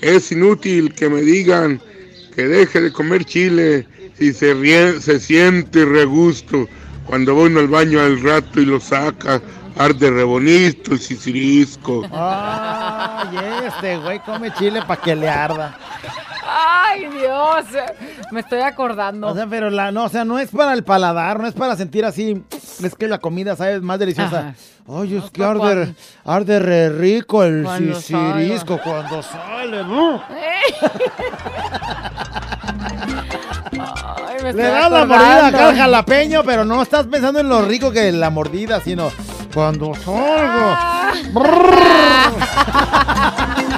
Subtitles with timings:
[0.00, 1.80] Es inútil que me digan
[2.34, 6.68] que deje de comer chile si se, rie- se siente regusto.
[7.06, 9.40] Cuando voy al baño al rato y lo saca,
[9.76, 12.04] arde re bonito el sisirisco.
[12.12, 15.76] Ay, este güey come chile para que le arda.
[16.46, 17.64] Ay, Dios.
[18.30, 19.28] Me estoy acordando.
[19.28, 21.76] O sea, pero la, no, o sea, no es para el paladar, no es para
[21.76, 22.42] sentir así.
[22.82, 24.54] Es que la comida sabe más deliciosa.
[24.90, 25.92] Ay, es que arde, cuando-
[26.24, 27.64] arde re rico el
[27.96, 30.22] sisirisco cuando sale, ¿no?
[33.72, 37.62] Ay, me Le das la mordida acá al jalapeño, pero no estás pensando en lo
[37.62, 39.10] rico que la mordida, sino
[39.52, 40.76] cuando salgo.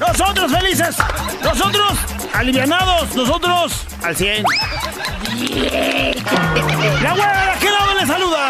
[0.00, 0.96] Nosotros felices,
[1.42, 1.92] nosotros
[2.32, 4.44] alivianados, nosotros al 100.
[7.02, 8.48] La güera de aquel lado le saluda.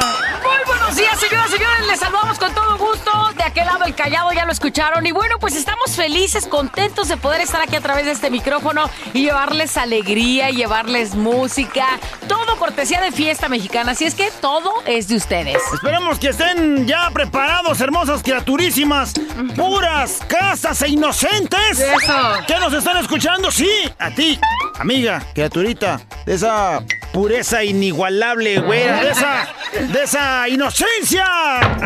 [0.88, 1.86] Buenos días, señoras y señores.
[1.86, 3.10] Les saludamos con todo gusto.
[3.36, 5.04] De aquel lado el callado ya lo escucharon.
[5.04, 8.88] Y bueno, pues estamos felices, contentos de poder estar aquí a través de este micrófono
[9.12, 12.00] y llevarles alegría, y llevarles música.
[12.26, 13.92] Todo cortesía de fiesta mexicana.
[13.92, 15.58] Así es que todo es de ustedes.
[15.74, 19.12] Esperemos que estén ya preparados, hermosas criaturísimas,
[19.56, 21.80] puras, casas e inocentes.
[21.80, 22.16] Eso.
[22.46, 23.50] ¿Qué nos están escuchando?
[23.50, 24.40] Sí, a ti,
[24.78, 29.48] amiga, criaturita, de esa pureza inigualable, güera, de esa,
[29.92, 31.24] de esa inocencia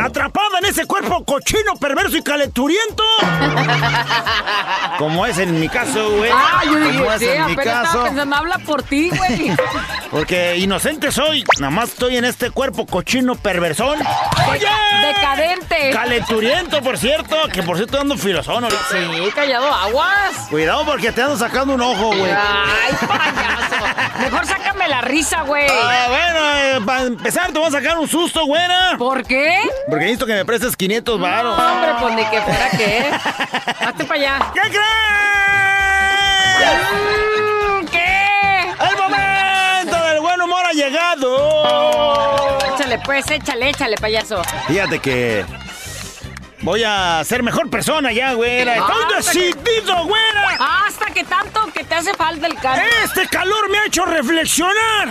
[0.03, 3.03] atrapada en ese cuerpo cochino, perverso y calenturiento.
[4.97, 6.31] Como es en mi caso, güey.
[6.33, 8.03] Ah, yo dije, sí, en mi apenas estaba caso.
[8.03, 9.51] pensando, habla por ti, güey.
[10.13, 13.97] Porque inocente soy, nada más estoy en este cuerpo cochino perversón.
[14.47, 14.67] ¡Oye!
[15.07, 15.89] Decadente.
[15.91, 18.83] Calenturiento, por cierto, que por cierto ando filosón ahorita.
[18.91, 20.35] Sí, callado, aguas.
[20.51, 22.31] Cuidado porque te ando sacando un ojo, güey.
[22.31, 23.75] Ay, payaso.
[24.19, 25.65] Mejor sácame la risa, güey.
[25.67, 28.95] Ah, bueno, eh, para empezar te voy a sacar un susto, güera.
[28.99, 29.61] ¿Por qué?
[29.87, 31.57] Porque necesito que me prestes 500 varos.
[31.57, 33.09] No, hombre, pues ni que fuera qué.
[33.83, 34.51] Hazte para allá.
[34.53, 34.83] ¿Qué crees?
[40.73, 42.57] Ha llegado!
[42.75, 44.41] Échale, pues, échale, échale, payaso.
[44.67, 45.45] Fíjate que
[46.63, 48.75] voy a ser mejor persona ya, güera.
[48.75, 50.57] Estoy Ah, decidido, güera.
[50.87, 52.83] Hasta que tanto que te hace falta el calor.
[53.03, 55.09] Este calor me ha hecho reflexionar.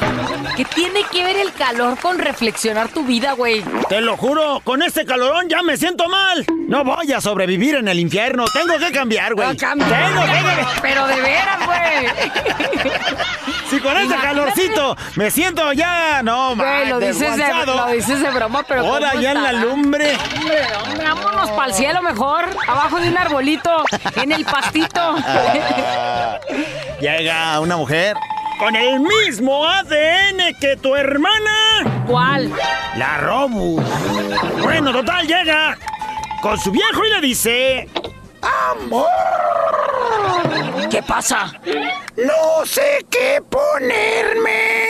[0.56, 3.62] ¿Qué tiene que ver el calor con reflexionar tu vida, güey?
[3.88, 6.44] Te lo juro, con este calorón ya me siento mal.
[6.68, 8.44] No voy a sobrevivir en el infierno.
[8.52, 9.48] Tengo que cambiar, güey.
[9.48, 9.54] No.
[9.56, 10.80] Tengo que...
[10.80, 12.92] Pero de veras, güey.
[13.70, 14.26] Si con este Imagínate.
[14.26, 17.76] calorcito me siento ya, no, Güey, lo man, dices, de, desguanzado.
[17.76, 20.14] lo dices de broma, pero Ahora ¿cómo ya en la lumbre.
[20.36, 22.44] Hombre, hombre, vámonos para el cielo mejor.
[22.68, 23.84] Abajo de un arbolito,
[24.16, 25.16] en el pastito.
[27.00, 28.16] Llega una mujer
[28.58, 32.52] con el mismo ADN que tu hermana, ¿Cuál?
[32.96, 33.82] la Robus.
[34.62, 35.76] Bueno, total, llega
[36.40, 37.88] con su viejo y le dice...
[38.42, 39.06] Amor,
[40.90, 41.52] ¿Qué pasa?
[42.16, 44.82] no sé qué ponerme.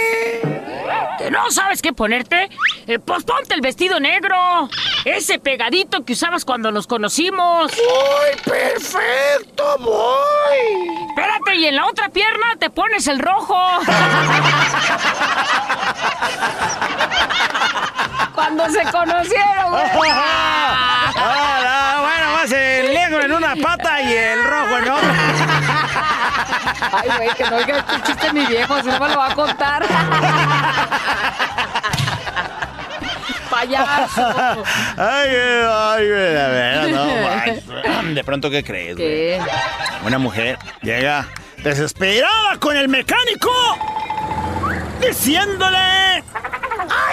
[1.19, 2.49] ¿Que no sabes qué ponerte?
[2.87, 4.69] Eh, pues ponte el vestido negro.
[5.05, 7.71] Ese pegadito que usabas cuando nos conocimos.
[7.71, 11.07] Voy, perfecto, voy.
[11.11, 13.57] Espérate, y en la otra pierna te pones el rojo.
[18.35, 20.11] cuando se conocieron, güey.
[21.25, 22.52] Ah, bueno, más
[23.53, 25.15] una pata y el rojo en otra.
[26.93, 29.35] Ay, güey, que no oiga este chiste mi viejo, si no me lo va a
[29.35, 29.85] contar.
[33.51, 34.65] Payaso.
[34.97, 35.29] Ay,
[35.71, 38.15] ay, de veras, no manches.
[38.15, 39.39] De pronto, ¿qué crees, güey?
[40.05, 41.27] Una mujer llega
[41.59, 43.51] desesperada con el mecánico
[45.01, 46.12] diciéndole...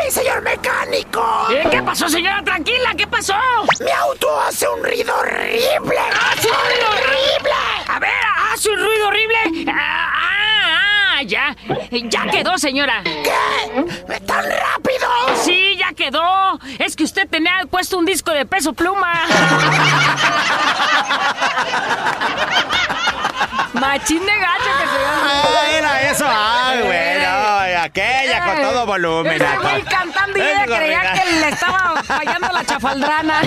[0.10, 1.22] ¡Ay, señor mecánico!
[1.52, 1.68] ¿Eh?
[1.70, 2.42] ¿Qué pasó, señora?
[2.44, 3.36] Tranquila, ¿qué pasó?
[3.80, 6.00] Mi auto hace un ruido horrible.
[6.00, 7.52] ¡Hace un ruido horrible!
[7.88, 8.10] A ver,
[8.52, 9.38] hace un ruido horrible.
[9.72, 11.56] Ah, ah, ah, ya.
[11.92, 13.04] Ya quedó, señora.
[13.04, 14.20] ¿Qué?
[14.22, 15.08] ¿Tan rápido?
[15.44, 16.60] Sí, ya quedó.
[16.80, 19.14] Es que usted tenía puesto un disco de peso pluma.
[23.74, 29.42] Machín de gacho que se Ah, era eso, ay, güey, no, aquella con todo volumen.
[29.42, 33.42] Ese güey cantando y ella creía que le estaba fallando la chafaldrana.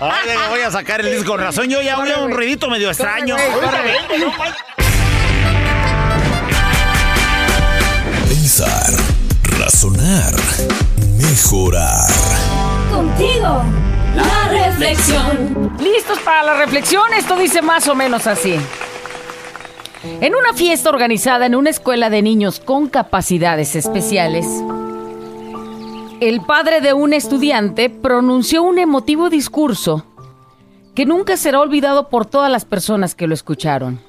[0.00, 1.30] Ay, voy a sacar el disco.
[1.30, 3.36] Con razón, yo ya oía un ruidito medio extraño.
[8.28, 8.90] Pensar,
[9.58, 10.34] razonar,
[11.18, 12.08] mejorar.
[12.90, 13.62] Contigo,
[14.16, 15.72] la reflexión.
[15.78, 17.12] ¿Listos para la reflexión?
[17.14, 18.58] Esto dice más o menos así.
[20.02, 24.46] En una fiesta organizada en una escuela de niños con capacidades especiales,
[26.20, 30.06] el padre de un estudiante pronunció un emotivo discurso
[30.94, 34.00] que nunca será olvidado por todas las personas que lo escucharon.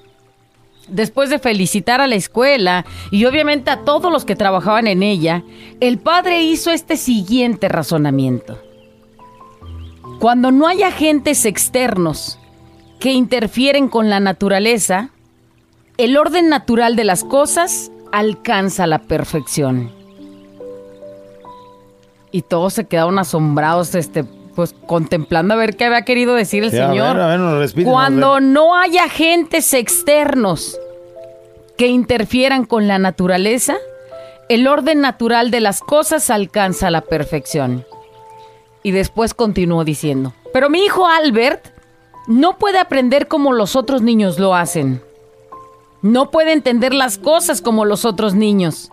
[0.87, 5.43] Después de felicitar a la escuela y obviamente a todos los que trabajaban en ella,
[5.79, 8.59] el padre hizo este siguiente razonamiento.
[10.19, 12.39] Cuando no hay agentes externos
[12.99, 15.11] que interfieren con la naturaleza,
[15.97, 19.91] el orden natural de las cosas alcanza la perfección.
[22.31, 24.23] Y todos se quedaron asombrados, este,
[24.55, 27.15] pues contemplando a ver qué había querido decir el Sí, a señor.
[27.15, 30.79] ver, a ver, nos repite, Cuando no hay agentes externos
[31.77, 33.75] que interfieran con la naturaleza,
[34.49, 37.85] el orden natural de las cosas alcanza la perfección.
[38.83, 41.67] Y después continuó diciendo, pero mi hijo Albert
[42.27, 45.01] no puede aprender como los otros niños lo hacen.
[46.01, 48.89] No puede entender las cosas como los otros niños.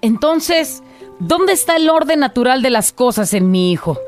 [0.00, 0.82] Entonces,
[1.20, 3.98] ¿dónde está el orden natural de las cosas en mi hijo?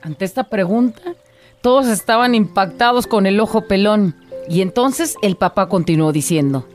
[0.00, 1.02] Ante esta pregunta,
[1.60, 4.14] todos estaban impactados con el ojo pelón.
[4.48, 6.66] Y entonces el papá continuó diciendo,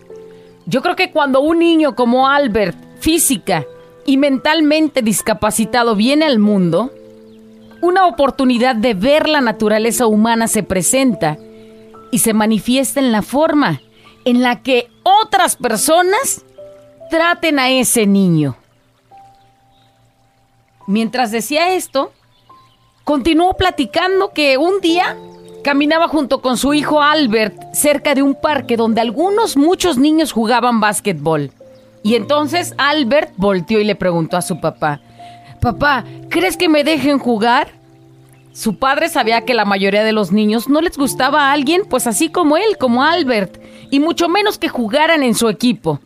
[0.67, 3.65] yo creo que cuando un niño como Albert, física
[4.05, 6.91] y mentalmente discapacitado, viene al mundo,
[7.81, 11.37] una oportunidad de ver la naturaleza humana se presenta
[12.11, 13.81] y se manifiesta en la forma
[14.25, 16.45] en la que otras personas
[17.09, 18.55] traten a ese niño.
[20.87, 22.11] Mientras decía esto,
[23.03, 25.17] continuó platicando que un día
[25.63, 30.81] caminaba junto con su hijo Albert cerca de un parque donde algunos, muchos niños jugaban
[30.81, 31.51] básquetbol.
[32.03, 34.99] Y entonces Albert volteó y le preguntó a su papá,
[35.61, 37.69] Papá, ¿crees que me dejen jugar?
[38.53, 42.05] Su padre sabía que la mayoría de los niños no les gustaba a alguien, pues
[42.05, 43.59] así como él, como Albert,
[43.89, 45.99] y mucho menos que jugaran en su equipo.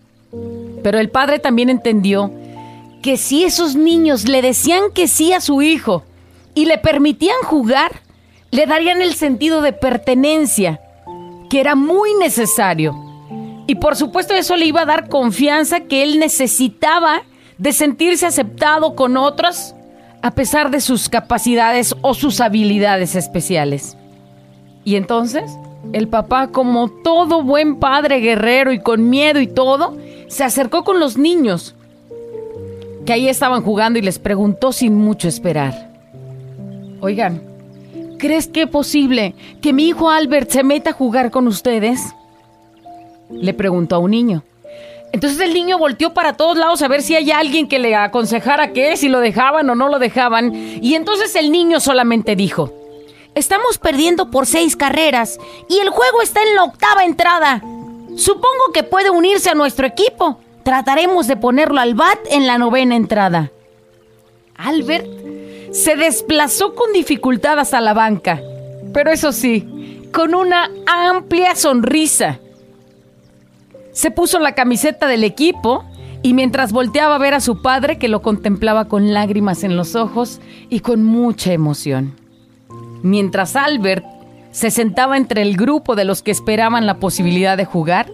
[0.81, 2.31] Pero el padre también entendió
[3.01, 6.03] que si esos niños le decían que sí a su hijo
[6.55, 8.01] y le permitían jugar,
[8.51, 10.79] le darían el sentido de pertenencia,
[11.49, 12.95] que era muy necesario.
[13.67, 17.23] Y por supuesto eso le iba a dar confianza que él necesitaba
[17.57, 19.73] de sentirse aceptado con otros
[20.21, 23.97] a pesar de sus capacidades o sus habilidades especiales.
[24.83, 25.43] Y entonces,
[25.93, 29.97] el papá, como todo buen padre guerrero y con miedo y todo,
[30.27, 31.75] se acercó con los niños
[33.05, 35.91] que ahí estaban jugando y les preguntó sin mucho esperar.
[36.99, 37.41] Oigan,
[38.17, 42.01] ¿crees que es posible que mi hijo Albert se meta a jugar con ustedes?
[43.29, 44.43] Le preguntó a un niño.
[45.13, 48.73] Entonces el niño volteó para todos lados a ver si hay alguien que le aconsejara
[48.73, 50.53] qué, si lo dejaban o no lo dejaban.
[50.53, 52.73] Y entonces el niño solamente dijo,
[53.37, 55.39] Estamos perdiendo por seis carreras
[55.69, 57.61] y el juego está en la octava entrada.
[58.15, 60.39] Supongo que puede unirse a nuestro equipo.
[60.63, 63.51] Trataremos de ponerlo al bat en la novena entrada.
[64.55, 65.05] Albert
[65.71, 68.41] se desplazó con dificultad hasta la banca,
[68.91, 72.39] pero eso sí, con una amplia sonrisa.
[73.97, 75.83] Se puso la camiseta del equipo
[76.21, 79.95] y mientras volteaba a ver a su padre que lo contemplaba con lágrimas en los
[79.95, 80.39] ojos
[80.69, 82.13] y con mucha emoción.
[83.01, 84.05] Mientras Albert
[84.51, 88.11] se sentaba entre el grupo de los que esperaban la posibilidad de jugar,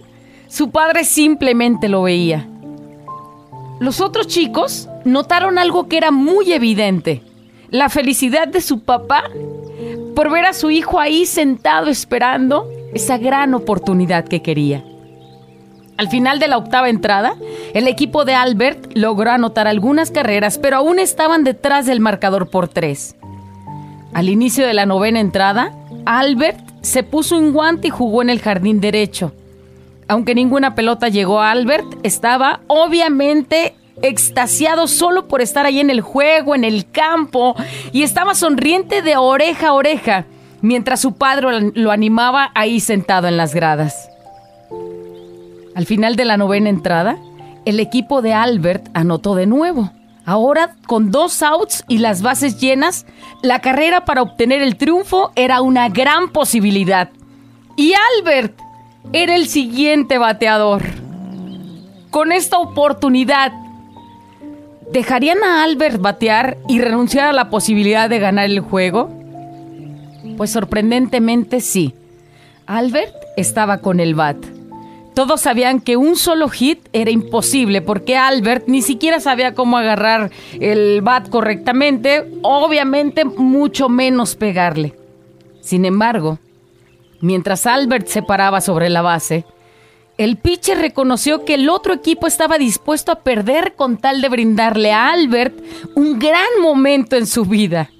[0.48, 2.48] su padre simplemente lo veía.
[3.78, 7.20] Los otros chicos notaron algo que era muy evidente,
[7.68, 9.24] la felicidad de su papá
[10.16, 14.82] por ver a su hijo ahí sentado esperando esa gran oportunidad que quería.
[15.96, 17.36] Al final de la octava entrada,
[17.72, 22.68] el equipo de Albert logró anotar algunas carreras, pero aún estaban detrás del marcador por
[22.68, 23.14] tres.
[24.12, 25.72] Al inicio de la novena entrada,
[26.04, 29.32] Albert se puso un guante y jugó en el jardín derecho.
[30.08, 36.00] Aunque ninguna pelota llegó a Albert, estaba obviamente extasiado solo por estar ahí en el
[36.00, 37.54] juego, en el campo,
[37.92, 40.26] y estaba sonriente de oreja a oreja,
[40.60, 44.10] mientras su padre lo animaba ahí sentado en las gradas.
[45.74, 47.18] Al final de la novena entrada,
[47.64, 49.90] el equipo de Albert anotó de nuevo.
[50.26, 53.06] Ahora, con dos outs y las bases llenas,
[53.42, 57.10] la carrera para obtener el triunfo era una gran posibilidad.
[57.76, 58.58] Y Albert,
[59.12, 60.82] era el siguiente bateador.
[62.10, 63.52] Con esta oportunidad,
[64.92, 69.10] ¿dejarían a Albert batear y renunciar a la posibilidad de ganar el juego?
[70.36, 71.94] Pues sorprendentemente sí.
[72.66, 74.53] Albert estaba con el bat.
[75.14, 80.32] Todos sabían que un solo hit era imposible porque Albert ni siquiera sabía cómo agarrar
[80.58, 84.94] el bat correctamente, obviamente mucho menos pegarle.
[85.60, 86.38] Sin embargo,
[87.20, 89.44] mientras Albert se paraba sobre la base,
[90.18, 94.92] el pitcher reconoció que el otro equipo estaba dispuesto a perder con tal de brindarle
[94.92, 95.58] a Albert
[95.94, 97.90] un gran momento en su vida.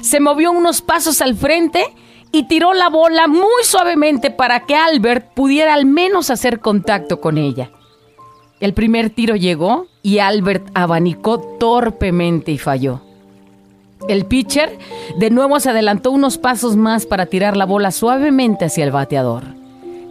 [0.00, 1.84] Se movió unos pasos al frente
[2.32, 7.38] y tiró la bola muy suavemente para que Albert pudiera al menos hacer contacto con
[7.38, 7.70] ella.
[8.60, 13.00] El primer tiro llegó y Albert abanicó torpemente y falló.
[14.08, 14.78] El pitcher
[15.18, 19.44] de nuevo se adelantó unos pasos más para tirar la bola suavemente hacia el bateador.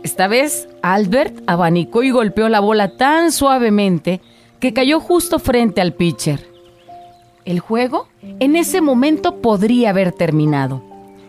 [0.04, 4.22] Esta vez, Albert abanicó y golpeó la bola tan suavemente
[4.60, 6.48] que cayó justo frente al pitcher.
[7.46, 10.87] El juego en ese momento podría haber terminado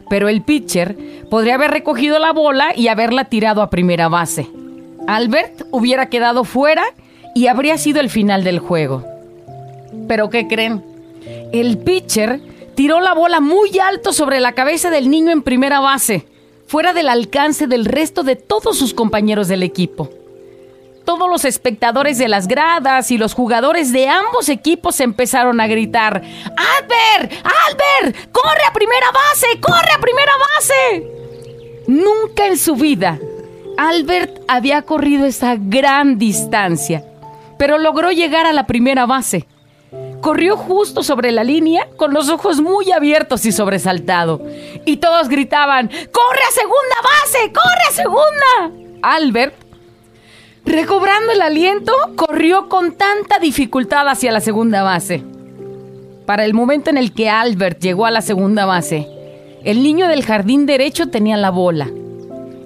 [0.09, 0.97] pero el pitcher
[1.31, 4.49] podría haber recogido la bola y haberla tirado a primera base.
[5.07, 6.85] Albert hubiera quedado fuera
[7.35, 9.05] y habría sido el final del juego.
[10.07, 10.85] Pero ¿qué creen?
[11.53, 12.41] El pitcher
[12.75, 16.27] tiró la bola muy alto sobre la cabeza del niño en primera base,
[16.67, 20.11] fuera del alcance del resto de todos sus compañeros del equipo
[21.09, 26.21] todos los espectadores de las gradas y los jugadores de ambos equipos empezaron a gritar,
[26.21, 27.33] ¡Albert!
[27.33, 28.31] ¡Albert!
[28.31, 29.59] ¡Corre a primera base!
[29.59, 31.07] ¡Corre a primera base!
[31.87, 33.19] Nunca en su vida
[33.79, 37.03] Albert había corrido esa gran distancia,
[37.59, 39.47] pero logró llegar a la primera base.
[40.21, 44.43] Corrió justo sobre la línea, con los ojos muy abiertos y sobresaltado.
[44.85, 47.51] Y todos gritaban, ¡Corre a segunda base!
[47.51, 48.85] ¡Corre a segunda!
[49.01, 49.68] Albert
[50.69, 55.25] Recobrando el aliento, corrió con tanta dificultad hacia la segunda base.
[56.27, 59.09] Para el momento en el que Albert llegó a la segunda base,
[59.65, 61.89] el niño del jardín derecho tenía la bola.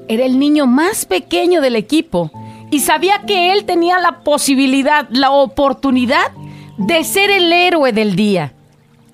[0.09, 2.33] Era el niño más pequeño del equipo
[2.73, 6.33] y sabía que él tenía la posibilidad, la oportunidad
[6.79, 8.53] de ser el héroe del día.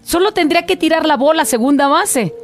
[0.02, 2.34] Solo tendría que tirar la bola a segunda base.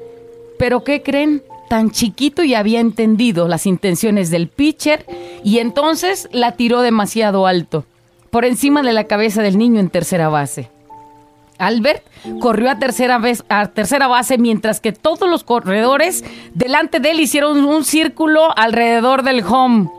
[0.58, 1.42] Pero ¿qué creen?
[1.74, 5.04] Tan chiquito y había entendido las intenciones del pitcher
[5.42, 7.84] y entonces la tiró demasiado alto,
[8.30, 10.70] por encima de la cabeza del niño en tercera base.
[11.58, 12.04] Albert
[12.38, 16.22] corrió a tercera, vez, a tercera base mientras que todos los corredores
[16.54, 19.90] delante de él hicieron un círculo alrededor del home.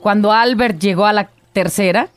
[0.00, 2.08] Cuando Albert llegó a la tercera,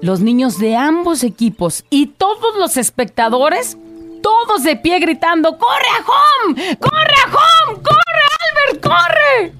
[0.00, 3.76] los niños de ambos equipos y todos los espectadores,
[4.30, 6.76] todos de pie gritando, ¡Corre a home!
[6.78, 7.82] ¡Corre a home!
[7.82, 8.20] ¡Corre!
[8.46, 9.52] ¡Albert, corre!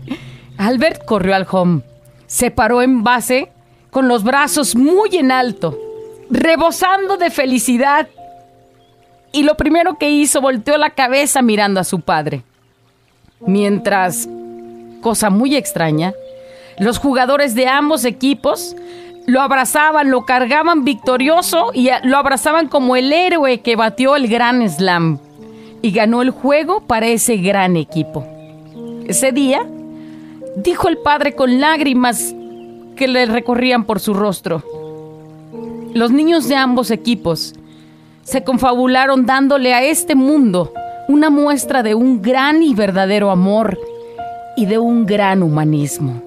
[0.58, 1.82] Albert corrió al home.
[2.26, 3.50] Se paró en base
[3.90, 5.76] con los brazos muy en alto,
[6.30, 8.08] rebosando de felicidad.
[9.32, 12.44] Y lo primero que hizo, volteó la cabeza mirando a su padre.
[13.40, 14.28] Mientras,
[15.00, 16.14] cosa muy extraña,
[16.78, 18.76] los jugadores de ambos equipos
[19.30, 24.68] lo abrazaban, lo cargaban victorioso y lo abrazaban como el héroe que batió el gran
[24.68, 25.18] slam
[25.82, 28.26] y ganó el juego para ese gran equipo.
[29.06, 29.64] Ese día,
[30.56, 32.34] dijo el padre con lágrimas
[32.96, 34.64] que le recorrían por su rostro.
[35.94, 37.54] Los niños de ambos equipos
[38.24, 40.72] se confabularon dándole a este mundo
[41.06, 43.78] una muestra de un gran y verdadero amor
[44.56, 46.20] y de un gran humanismo.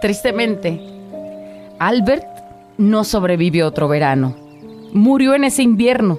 [0.00, 0.89] Tristemente,
[1.80, 2.26] Albert
[2.76, 4.34] no sobrevivió otro verano.
[4.92, 6.18] Murió en ese invierno,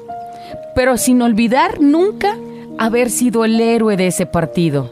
[0.74, 2.36] pero sin olvidar nunca
[2.80, 4.90] haber sido el héroe de ese partido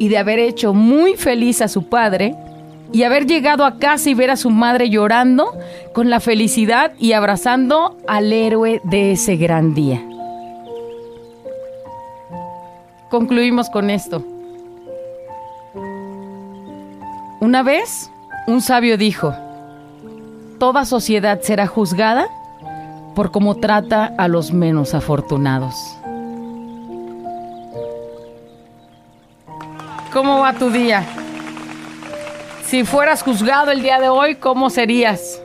[0.00, 2.34] y de haber hecho muy feliz a su padre
[2.92, 5.56] y haber llegado a casa y ver a su madre llorando
[5.92, 10.02] con la felicidad y abrazando al héroe de ese gran día.
[13.08, 14.24] Concluimos con esto.
[17.40, 18.10] Una vez,
[18.48, 19.32] un sabio dijo,
[20.58, 22.28] toda sociedad será juzgada
[23.14, 25.74] por cómo trata a los menos afortunados.
[30.12, 31.04] ¿Cómo va tu día?
[32.64, 35.40] Si fueras juzgado el día de hoy, ¿cómo serías?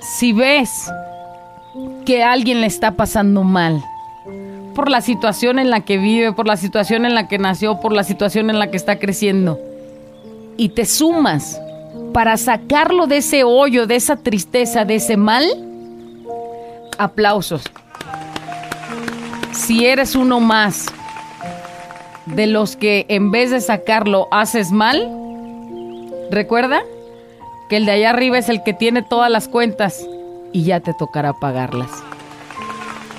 [0.00, 0.90] Si ves
[2.04, 3.82] que alguien le está pasando mal,
[4.74, 7.92] por la situación en la que vive, por la situación en la que nació, por
[7.92, 9.58] la situación en la que está creciendo,
[10.56, 11.60] y te sumas
[12.12, 15.44] para sacarlo de ese hoyo, de esa tristeza, de ese mal,
[16.98, 17.62] aplausos.
[19.52, 20.86] Si eres uno más
[22.26, 25.10] de los que en vez de sacarlo haces mal,
[26.30, 26.82] recuerda
[27.68, 30.06] que el de allá arriba es el que tiene todas las cuentas
[30.52, 31.90] y ya te tocará pagarlas.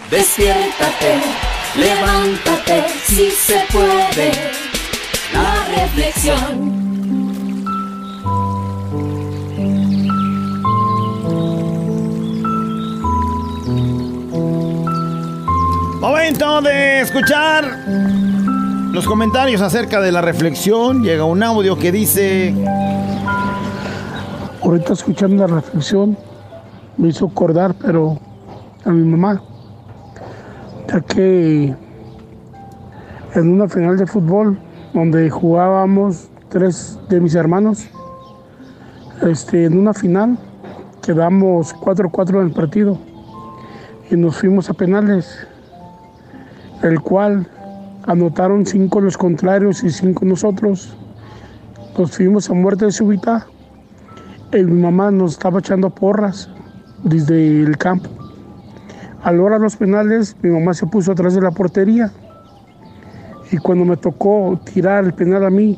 [0.09, 1.19] Despiértate,
[1.75, 4.31] levántate, si se puede.
[5.33, 6.86] La reflexión.
[16.07, 17.65] Momento de escuchar
[18.93, 21.03] los comentarios acerca de la reflexión.
[21.03, 22.55] Llega un audio que dice...
[24.63, 26.17] Ahorita escuchando la reflexión
[26.95, 28.17] me hizo acordar, pero
[28.85, 29.43] a mi mamá,
[30.87, 31.75] ya que
[33.35, 34.57] en una final de fútbol
[34.93, 37.85] donde jugábamos tres de mis hermanos,
[39.23, 40.37] este, en una final
[41.01, 42.97] quedamos 4-4 en el partido
[44.09, 45.45] y nos fuimos a penales,
[46.83, 47.47] el cual
[48.05, 50.95] anotaron cinco los contrarios y cinco nosotros.
[51.97, 53.47] Nos fuimos a muerte súbita
[54.53, 56.49] y mi mamá nos estaba echando porras
[57.03, 58.09] desde el campo.
[59.23, 62.11] A la hora de los penales, mi mamá se puso atrás de la portería.
[63.51, 65.77] Y cuando me tocó tirar el penal a mí,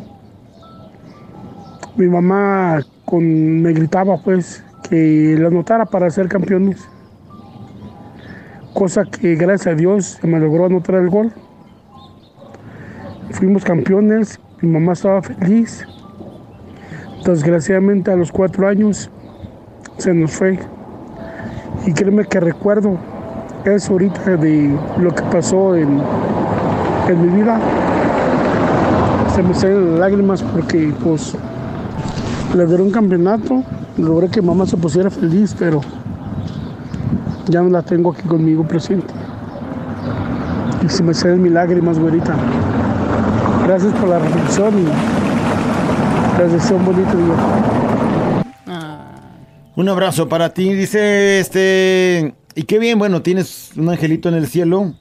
[1.95, 2.79] mi mamá
[3.11, 6.87] me gritaba pues que la anotara para ser campeones.
[8.73, 11.33] Cosa que gracias a Dios se me logró anotar el gol.
[13.31, 15.85] Fuimos campeones, mi mamá estaba feliz.
[17.25, 19.09] Desgraciadamente a los cuatro años
[19.97, 20.59] se nos fue.
[21.85, 22.97] Y créeme que recuerdo
[23.65, 25.99] eso ahorita de lo que pasó en,
[27.07, 27.59] en mi vida.
[29.35, 31.35] Se me salen lágrimas porque pues
[32.53, 33.63] le dieron un campeonato,
[33.97, 35.81] logré que mamá se pusiera feliz, pero
[37.49, 39.13] ya no la tengo aquí conmigo presente.
[40.85, 42.35] Y se me salen mis lágrimas, güerita.
[43.65, 47.35] Gracias por la reflexión y les deseo un bonito día.
[49.75, 52.35] Un abrazo para ti, dice este.
[52.55, 54.93] Y qué bien, bueno, tienes un angelito en el cielo,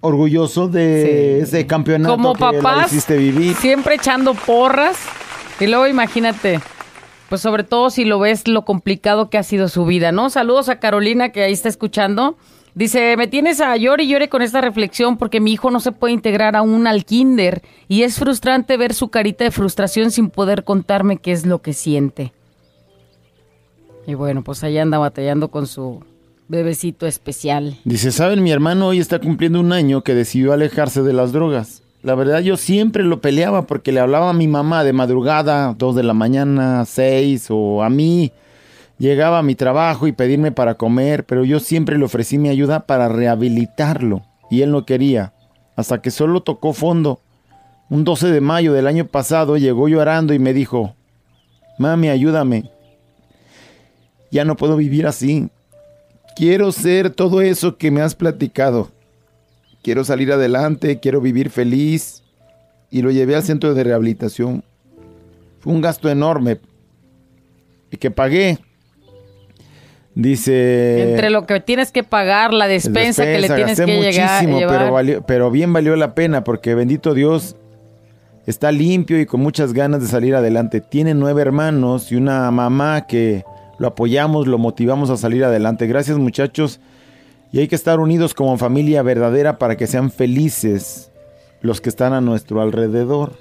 [0.00, 3.56] orgulloso de ese campeonato Como que la papás, hiciste vivir.
[3.56, 4.96] siempre echando porras.
[5.58, 6.60] Y luego imagínate,
[7.28, 10.30] pues sobre todo si lo ves lo complicado que ha sido su vida, ¿no?
[10.30, 12.36] Saludos a Carolina que ahí está escuchando.
[12.74, 15.92] Dice, me tienes a llore y llore con esta reflexión porque mi hijo no se
[15.92, 20.64] puede integrar aún al kinder y es frustrante ver su carita de frustración sin poder
[20.64, 22.32] contarme qué es lo que siente.
[24.06, 26.02] Y bueno, pues allá anda batallando con su
[26.46, 27.76] bebecito especial.
[27.84, 28.42] Dice, ¿saben?
[28.42, 31.82] Mi hermano hoy está cumpliendo un año que decidió alejarse de las drogas.
[32.08, 35.94] La verdad yo siempre lo peleaba porque le hablaba a mi mamá de madrugada, dos
[35.94, 38.32] de la mañana, seis, o a mí.
[38.96, 42.86] Llegaba a mi trabajo y pedirme para comer, pero yo siempre le ofrecí mi ayuda
[42.86, 44.22] para rehabilitarlo.
[44.50, 45.34] Y él no quería,
[45.76, 47.20] hasta que solo tocó fondo.
[47.90, 50.94] Un 12 de mayo del año pasado llegó llorando y me dijo,
[51.76, 52.70] Mami, ayúdame.
[54.30, 55.50] Ya no puedo vivir así.
[56.36, 58.88] Quiero ser todo eso que me has platicado.
[59.88, 62.22] Quiero salir adelante, quiero vivir feliz.
[62.90, 64.62] Y lo llevé al centro de rehabilitación.
[65.60, 66.58] Fue un gasto enorme
[67.90, 68.58] y que pagué.
[70.14, 71.12] Dice...
[71.12, 74.92] Entre lo que tienes que pagar, la despensa, que le tienes que llegar, muchísimo, pero,
[74.92, 77.56] valió- pero bien valió la pena porque bendito Dios
[78.46, 80.82] está limpio y con muchas ganas de salir adelante.
[80.82, 83.42] Tiene nueve hermanos y una mamá que
[83.78, 85.86] lo apoyamos, lo motivamos a salir adelante.
[85.86, 86.78] Gracias muchachos.
[87.52, 91.10] Y hay que estar unidos como familia verdadera para que sean felices
[91.60, 93.32] los que están a nuestro alrededor.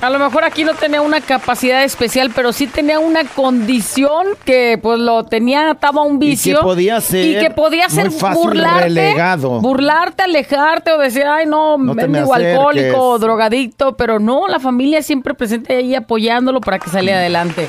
[0.00, 4.78] A lo mejor aquí no tenía una capacidad especial, pero sí tenía una condición que
[4.80, 6.60] pues lo tenía atado a un que vicio.
[6.60, 8.84] podía ser Y que podía ser muy fácil burlarte.
[8.84, 9.60] relegado.
[9.60, 13.96] Burlarte, alejarte o decir, ay no, No mendigo alcohólico o drogadicto.
[13.96, 17.68] Pero no, la familia siempre presente ahí apoyándolo para que saliera adelante.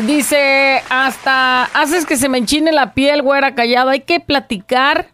[0.00, 3.90] Dice, hasta haces que se me enchine la piel, güera, callado.
[3.90, 5.08] Hay que platicar.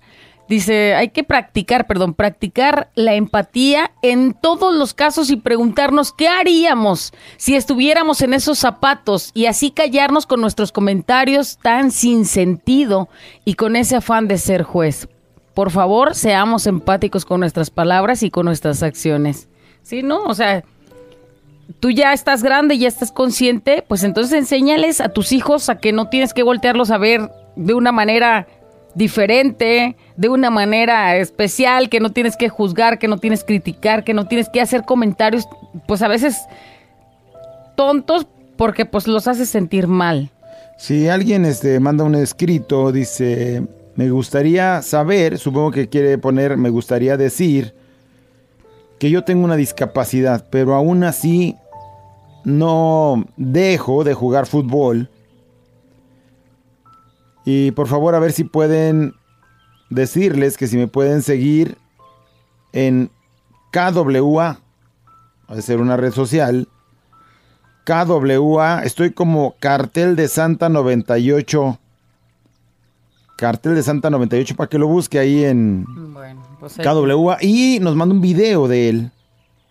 [0.49, 6.29] Dice, hay que practicar, perdón, practicar la empatía en todos los casos y preguntarnos qué
[6.29, 13.11] haríamos si estuviéramos en esos zapatos y así callarnos con nuestros comentarios tan sin sentido
[13.45, 15.09] y con ese afán de ser juez.
[15.53, 19.49] Por favor, seamos empáticos con nuestras palabras y con nuestras acciones.
[19.83, 20.23] Sí, ¿no?
[20.23, 20.65] O sea,
[21.81, 25.93] tú ya estás grande, ya estás consciente, pues entonces enséñales a tus hijos a que
[25.93, 28.47] no tienes que voltearlos a ver de una manera
[28.95, 34.03] diferente, de una manera especial, que no tienes que juzgar, que no tienes que criticar,
[34.03, 35.49] que no tienes que hacer comentarios,
[35.87, 36.37] pues a veces
[37.77, 38.27] tontos
[38.57, 40.31] porque pues los haces sentir mal.
[40.79, 43.63] Si alguien este, manda un escrito, dice,
[43.95, 47.75] me gustaría saber, supongo que quiere poner, me gustaría decir,
[48.99, 51.57] que yo tengo una discapacidad, pero aún así
[52.45, 55.11] no dejo de jugar fútbol.
[57.45, 59.15] Y por favor a ver si pueden
[59.91, 61.79] decirles que si me pueden seguir
[62.73, 63.11] en
[63.73, 64.61] KWA,
[65.51, 66.69] va a ser una red social,
[67.85, 71.79] KWA, estoy como Cartel de Santa 98.
[73.39, 77.79] Cartel de Santa 98 para que lo busque ahí en Bueno, pues ahí- KWA y
[77.81, 79.11] nos manda un video de él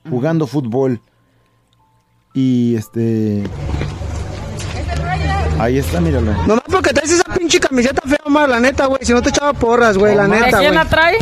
[0.10, 1.02] jugando fútbol.
[2.34, 3.44] Y este
[5.60, 6.32] Ahí está, míralo.
[6.46, 9.00] Nomás porque traes esa pinche camiseta fea, Omar, la neta, güey.
[9.04, 11.18] Si no te echaba porras, güey, la ¿A neta, quién la trae?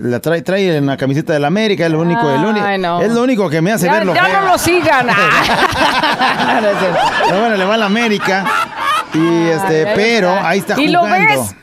[0.00, 3.00] La trae, trae en la camiseta del América, es lo único, el único, no.
[3.00, 4.40] es lo único que me hace Ya, verlo ya feo.
[4.40, 5.06] no lo sigan.
[6.16, 6.60] Ah.
[7.26, 8.44] Pero bueno, le va a la América.
[9.14, 11.40] Y este, pero ahí está ¿Y lo jugando.
[11.42, 11.54] ves?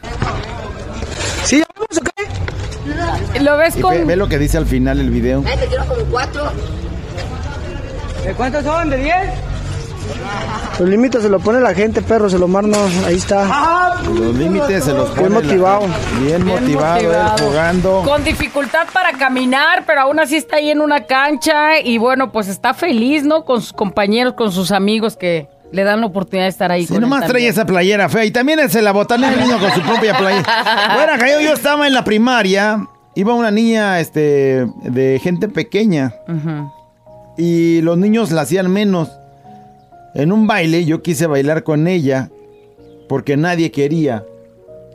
[1.44, 2.02] ¿Sí, vamos o
[3.34, 3.40] qué?
[3.42, 3.94] Lo ves con...
[3.94, 5.42] ve, ve lo que dice al final el video.
[8.26, 8.90] ¿De cuántos son?
[8.90, 9.16] ¿De 10?
[10.80, 12.78] Los límites se lo pone la gente, perro, se lo marno.
[13.06, 13.96] Ahí está.
[14.04, 15.30] Los límites se los pone.
[15.30, 15.80] Bien la- motivado.
[16.20, 17.38] bien, Bien motivado, él motivado.
[17.48, 18.02] jugando.
[18.06, 22.48] Con dificultad para caminar, pero aún así está ahí en una cancha y bueno, pues
[22.48, 23.46] está feliz, ¿no?
[23.46, 26.82] Con sus compañeros, con sus amigos que le dan la oportunidad de estar ahí.
[26.84, 27.52] Si con él nomás trae también.
[27.52, 28.26] esa playera fea.
[28.26, 30.44] Y también se la botanea el niño con su propia playera.
[30.96, 32.88] Bueno, acá yo, estaba en la primaria.
[33.16, 36.14] Iba una niña este, de gente pequeña.
[37.38, 39.10] Y los niños la hacían menos.
[40.14, 42.30] En un baile yo quise bailar con ella.
[43.08, 44.24] Porque nadie quería.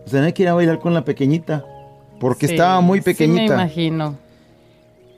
[0.06, 1.64] O sea, nadie quería bailar con la pequeñita.
[2.20, 3.54] Porque Sí, estaba muy Sí, me pequeñita.
[3.54, 4.16] imagino.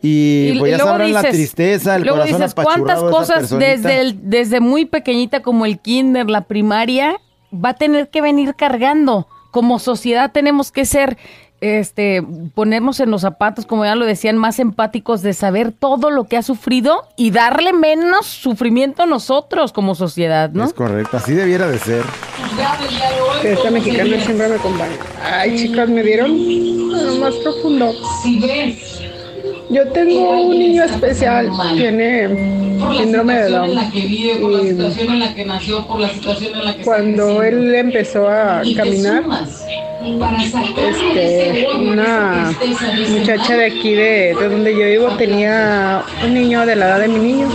[0.03, 4.01] Y, pues ya luego sabrán la dices- tristeza, el luego corazón dices, ¿cuántas cosas desde,
[4.01, 7.17] el- desde muy pequeñita como el kinder, la primaria,
[7.53, 9.27] va a tener que venir cargando?
[9.51, 11.17] Como sociedad tenemos que ser,
[11.61, 12.23] este,
[12.55, 16.37] ponernos en los zapatos, como ya lo decían, más empáticos de saber todo lo que
[16.37, 20.65] ha sufrido y darle menos sufrimiento a nosotros como sociedad, ¿no?
[20.65, 22.05] Es correcto, así debiera de ser.
[23.43, 24.97] Esta mexicana siempre me acompaña.
[25.25, 26.31] Ay, chicas, me dieron
[26.93, 27.93] lo más profundo.
[29.71, 32.29] Yo tengo un niño especial, tiene
[32.97, 33.71] síndrome de Down.
[36.85, 39.25] Cuando él empezó a caminar,
[40.01, 42.55] este, una
[43.11, 47.09] muchacha de aquí de, de donde yo vivo tenía un niño de la edad de
[47.09, 47.49] mi niño.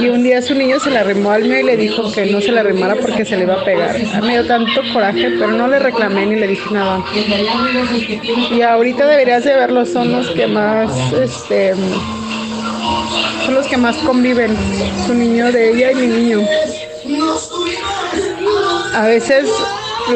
[0.00, 2.40] Y un día su niño se le arrimó al mío y le dijo que no
[2.40, 3.96] se le arrimara porque se le iba a pegar.
[4.22, 7.02] Me dio tanto coraje, pero no le reclamé ni le dije nada.
[8.50, 11.74] Y ahorita deberías de verlos, son los que más, este,
[13.44, 14.54] son los que más conviven,
[15.06, 16.40] su niño de ella y mi niño.
[18.94, 19.48] A veces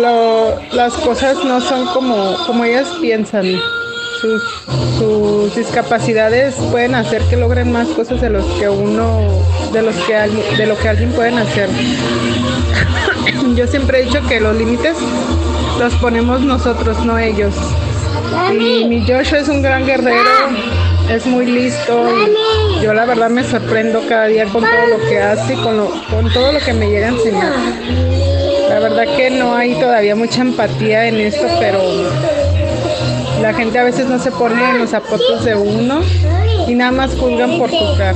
[0.00, 3.44] lo- las cosas no son como, como ellas piensan.
[4.20, 4.42] Sus,
[4.98, 9.20] sus discapacidades pueden hacer que logren más cosas de los que uno,
[9.72, 11.68] de los que de lo que alguien pueden hacer.
[13.54, 14.96] Yo siempre he dicho que los límites
[15.78, 17.54] los ponemos nosotros, no ellos.
[18.52, 20.30] Y mi Joshua es un gran guerrero,
[21.10, 22.08] es muy listo
[22.78, 25.76] y yo la verdad me sorprendo cada día con todo lo que hace y con,
[25.76, 27.52] lo- con todo lo que me llega a enseñar.
[28.68, 31.81] La verdad que no hay todavía mucha empatía en esto, pero
[33.40, 36.00] la gente a veces no se pone en los zapatos de uno
[36.66, 38.14] y nada más juzgan por juzgar.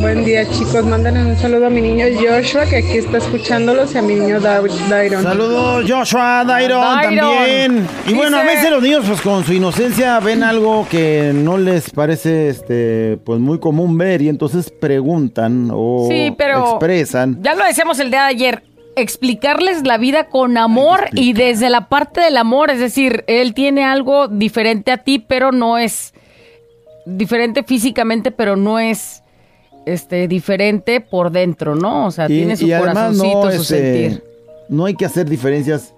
[0.00, 3.98] Buen día chicos, mándenle un saludo a mi niño Joshua que aquí está escuchándolos y
[3.98, 5.22] a mi niño Da- Dairon.
[5.22, 7.16] Saludos Joshua, Dairon, Dairon.
[7.30, 7.88] también.
[8.06, 11.88] Y bueno, a veces los niños pues con su inocencia ven algo que no les
[11.90, 17.38] parece este pues muy común ver y entonces preguntan o Sí, pero expresan.
[17.40, 18.62] Ya lo decíamos el día de ayer.
[18.96, 23.84] Explicarles la vida con amor y desde la parte del amor, es decir, él tiene
[23.84, 26.14] algo diferente a ti, pero no es
[27.04, 29.22] diferente físicamente, pero no es
[29.86, 32.06] este diferente por dentro, ¿no?
[32.06, 34.24] O sea, tiene su corazoncito, su este, sentir.
[34.68, 35.94] no hay que hacer diferencias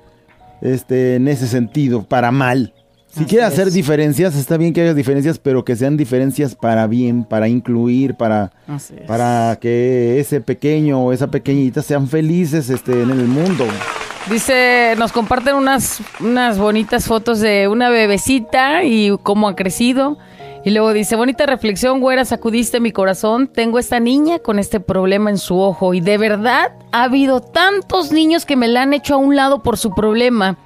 [0.61, 2.74] este, en ese sentido, para mal.
[3.18, 3.74] Si Así quieres hacer es.
[3.74, 8.52] diferencias, está bien que haya diferencias, pero que sean diferencias para bien, para incluir, para,
[9.09, 13.66] para que ese pequeño o esa pequeñita sean felices este, en el mundo.
[14.31, 20.16] Dice, nos comparten unas, unas bonitas fotos de una bebecita y cómo ha crecido.
[20.64, 23.48] Y luego dice, bonita reflexión, güera, sacudiste mi corazón.
[23.48, 25.92] Tengo esta niña con este problema en su ojo.
[25.92, 29.61] Y de verdad ha habido tantos niños que me la han hecho a un lado
[29.64, 30.57] por su problema.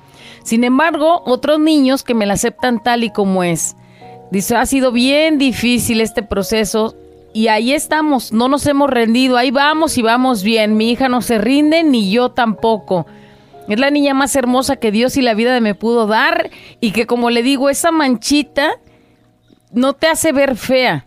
[0.44, 3.76] Sin embargo, otros niños que me la aceptan tal y como es.
[4.30, 6.96] Dice, ha sido bien difícil este proceso
[7.34, 10.76] y ahí estamos, no nos hemos rendido, ahí vamos y vamos bien.
[10.76, 13.06] Mi hija no se rinde ni yo tampoco.
[13.68, 16.50] Es la niña más hermosa que Dios y la vida me pudo dar
[16.80, 18.72] y que como le digo, esa manchita
[19.70, 21.06] no te hace ver fea.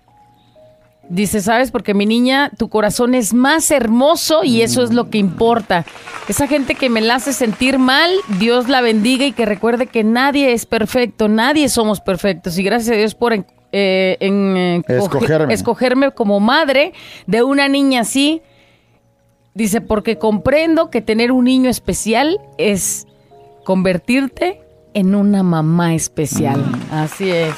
[1.07, 1.69] Dice, ¿sabes?
[1.69, 5.85] Porque mi niña, tu corazón es más hermoso y eso es lo que importa.
[6.27, 10.03] Esa gente que me la hace sentir mal, Dios la bendiga y que recuerde que
[10.03, 12.57] nadie es perfecto, nadie somos perfectos.
[12.57, 15.53] Y gracias a Dios por en- eh, en, eh, coge- Escogerme.
[15.53, 16.93] escogerme como madre
[17.27, 18.41] de una niña así.
[19.53, 23.05] Dice, porque comprendo que tener un niño especial es
[23.63, 24.61] convertirte
[24.93, 26.63] en una mamá especial.
[26.91, 27.53] Así es.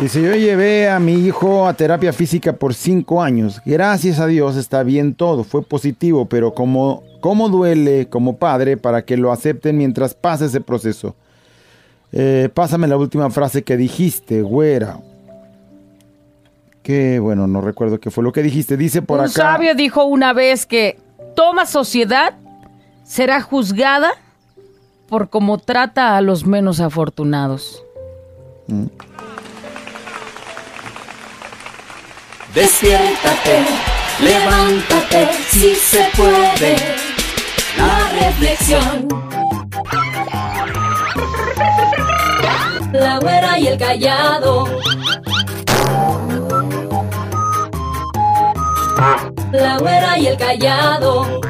[0.00, 3.62] Dice, yo llevé a mi hijo a terapia física por cinco años.
[3.64, 9.06] Gracias a Dios está bien todo, fue positivo, pero como, como duele como padre para
[9.06, 11.14] que lo acepten mientras pasa ese proceso.
[12.12, 15.00] Eh, pásame la última frase que dijiste, güera.
[16.82, 18.76] Que bueno, no recuerdo qué fue lo que dijiste.
[18.76, 19.32] Dice por un acá.
[19.32, 20.98] sabio dijo una vez que
[21.34, 22.34] toda sociedad
[23.02, 24.10] será juzgada
[25.08, 27.82] por cómo trata a los menos afortunados.
[32.56, 33.66] Despiértate,
[34.18, 36.74] levántate, si se puede.
[37.76, 39.08] La reflexión.
[42.94, 44.64] La güera y el callado.
[49.52, 51.40] La güera y el callado.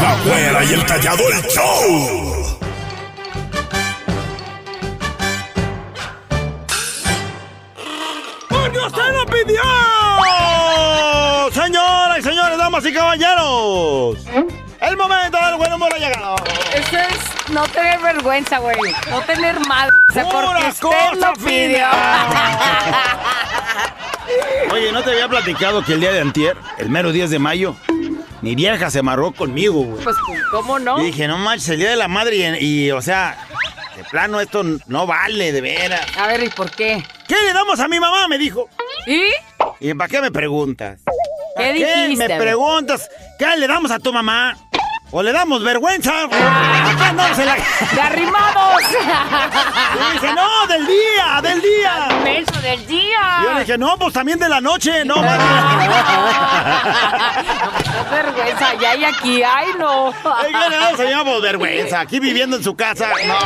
[0.00, 2.37] La güera y el callado el show.
[8.88, 9.60] Usted lo pidió!
[11.52, 14.18] Señoras y señores, damas y caballeros.
[14.80, 16.36] El momento del buen humor ha llegado.
[16.74, 18.76] Eso es no tener vergüenza, güey.
[19.10, 19.92] No tener madre.
[20.10, 21.86] O sea, Pura porque usted cosa lo pidió.
[24.72, 27.74] Oye, ¿no te había platicado que el día de antier, el mero 10 de mayo,
[28.42, 30.04] mi vieja se amarró conmigo, güey?
[30.04, 30.16] Pues,
[30.50, 31.00] ¿cómo no?
[31.00, 32.44] Y dije, no manches, el día de la madre y,
[32.86, 33.36] y, o sea,
[33.96, 36.06] de plano esto no vale, de veras.
[36.16, 37.02] A ver, ¿y por qué?
[37.26, 38.28] ¿Qué le damos a mi mamá?
[38.28, 38.68] Me dijo.
[39.06, 39.20] ¿Y?
[39.80, 41.00] ¿Y para qué me preguntas?
[41.56, 42.16] ¿Qué ¿Para dijiste?
[42.16, 42.38] me A ver.
[42.40, 43.08] preguntas?
[43.38, 44.56] ¿Qué le damos a tu mamá?
[45.10, 46.24] ¿O le damos vergüenza?
[46.24, 47.56] Acá no se la...
[47.56, 48.82] ¡De arrimamos!
[48.82, 52.08] Y dije, no, del día, del día.
[52.22, 53.38] ¡Menso del día!
[53.40, 55.16] Y yo le dije, no, pues también de la noche, no.
[57.98, 59.42] No vergüenza, ya hay aquí.
[59.42, 60.08] ¡Ay, no!
[60.08, 61.30] Ay, ¿qué le damos a mi mamá?
[61.30, 63.08] Pues vergüenza, aquí viviendo en su casa.
[63.26, 63.38] No.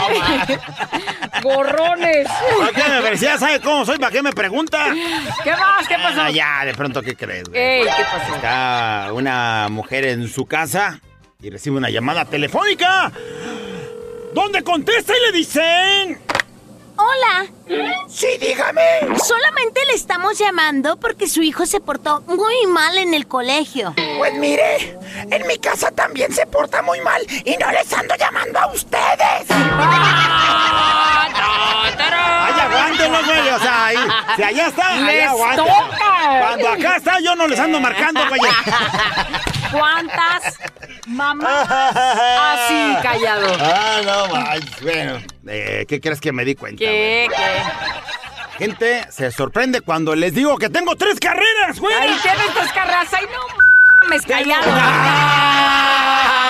[1.42, 2.28] ¡Gorrones!
[2.58, 3.38] ¿Para qué me parecía?
[3.38, 3.98] ¿Sabe cómo soy?
[3.98, 4.86] ¿Para qué me pregunta?
[5.42, 5.86] ¿Qué más?
[5.88, 6.22] ¿Qué pasó?
[6.22, 7.48] Ah, ya, de pronto, ¿qué crees?
[7.48, 7.60] güey?
[7.60, 8.34] Ey, ¿qué pasó?
[8.34, 11.00] Está una mujer en su casa
[11.42, 13.12] y recibe una llamada telefónica.
[14.32, 16.18] ¿Dónde contesta y le dicen?
[16.96, 17.46] Hola,
[18.08, 18.82] Sí, dígame.
[19.24, 23.94] solamente le estamos llamando porque su hijo se portó muy mal en el colegio.
[24.18, 24.98] Pues mire,
[25.30, 29.50] en mi casa también se porta muy mal y no les ando llamando a ustedes.
[32.44, 33.48] Ay, aguántenlo, güey.
[33.48, 33.98] O sea, ahí,
[34.36, 35.26] si allá está, ahí.
[36.40, 38.40] Cuando acá está, yo no les ando marcando, güey.
[39.72, 40.58] ¿Cuántas
[41.06, 43.56] mamás así, callado?
[43.60, 45.18] Ah, no, manches, bueno.
[45.48, 46.78] eh, ¿Qué crees que me di cuenta?
[46.78, 47.28] ¿Qué?
[47.34, 47.62] ¿Qué?
[48.58, 51.94] Gente se sorprende cuando les digo que tengo tres carreras, güey.
[51.94, 53.08] Ahí tienes tus carras.
[53.12, 53.40] ¡Ay, no
[54.04, 54.62] mames, callado!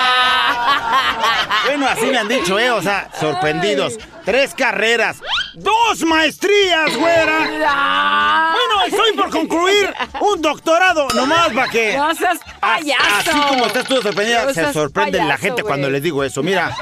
[1.65, 2.69] Bueno, así me han dicho, ¿eh?
[2.71, 3.97] O sea, sorprendidos.
[4.25, 5.21] Tres carreras,
[5.53, 8.52] dos maestrías, güera.
[8.85, 11.97] Estoy por concluir un doctorado, nomás para que...
[11.97, 13.03] No seas payaso.
[13.19, 16.43] Así como estás tú sorprendida, No se sorprende la gente cuando les digo eso.
[16.43, 16.75] Mira,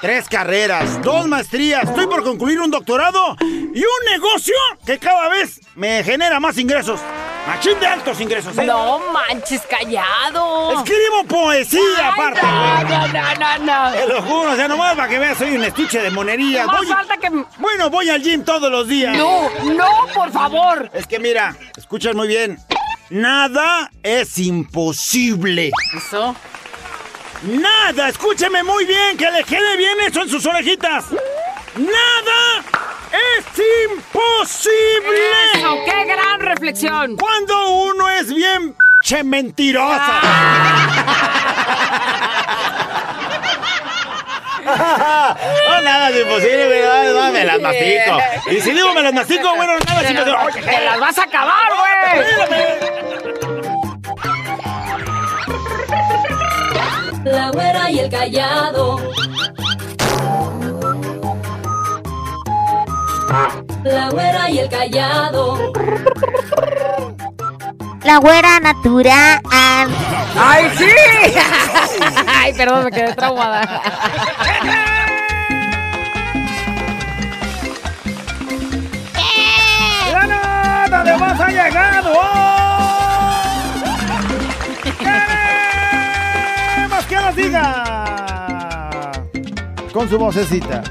[0.00, 5.60] tres carreras, dos maestrías, estoy por concluir un doctorado y un negocio que cada vez
[5.74, 7.00] me genera más ingresos.
[7.46, 8.64] Machín de altos ingresos, ¿eh?
[8.64, 10.72] No manches, callado.
[10.72, 12.42] Escribo poesía, aparte.
[12.42, 13.92] no, no, no, no, no.
[13.92, 16.66] Te lo juro, o sea, nomás para que veas, soy un estuche de monería.
[16.66, 17.30] Más falta que...
[17.58, 19.16] Bueno, voy al gym todos los días.
[19.16, 20.90] No, no, por favor.
[20.92, 22.58] Es que mira, escuchas muy bien.
[23.10, 25.70] Nada es imposible.
[25.96, 26.34] Eso.
[27.42, 31.04] Nada, escúcheme muy bien, que le quede bien eso en sus orejitas.
[31.76, 32.75] Nada
[33.38, 33.46] es
[33.90, 35.20] imposible.
[35.54, 37.16] Eso, qué gran reflexión.
[37.16, 40.20] Cuando uno es bien che mentirosa.
[44.66, 48.18] No, nada es imposible, pero no, me las mastico.
[48.50, 50.62] Y si digo me las mastico, bueno, nada es imposible.
[50.62, 51.96] te las vas a acabar, güey.
[57.24, 58.98] La güera y el callado.
[63.84, 65.72] La güera y el callado.
[68.04, 69.40] La güera natural.
[69.50, 70.84] ¡Ay, sí!
[72.26, 73.82] Ay, perdón, me quedé traumada.
[81.18, 82.12] ¡Nos ha llegado!
[86.76, 89.12] ¡Queremos que nos diga!
[89.92, 90.82] Con su vocecita.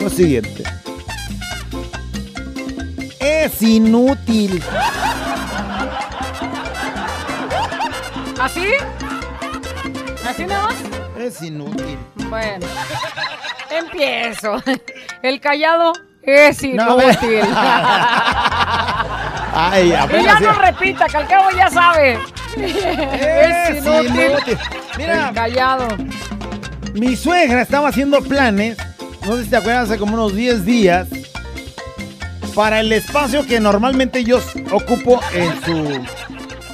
[0.00, 0.64] Lo siguiente.
[3.22, 4.62] Es inútil.
[8.40, 8.66] ¿Así?
[10.28, 10.74] ¿Así nada más?
[11.18, 11.98] Es inútil.
[12.28, 12.66] Bueno.
[13.70, 14.60] Empiezo.
[15.22, 17.40] El callado es No, inútil.
[19.54, 19.90] Ay, y
[20.24, 22.18] ya no repita, que al cabo ya sabe.
[22.56, 22.76] Es
[23.70, 24.30] es inútil.
[24.30, 24.58] inútil.
[24.96, 25.28] Mira.
[25.28, 25.88] El callado.
[26.94, 28.76] Mi suegra estaba haciendo planes,
[29.26, 31.08] no sé si te acuerdas, hace como unos 10 días,
[32.54, 34.38] para el espacio que normalmente yo
[34.72, 36.00] ocupo en su,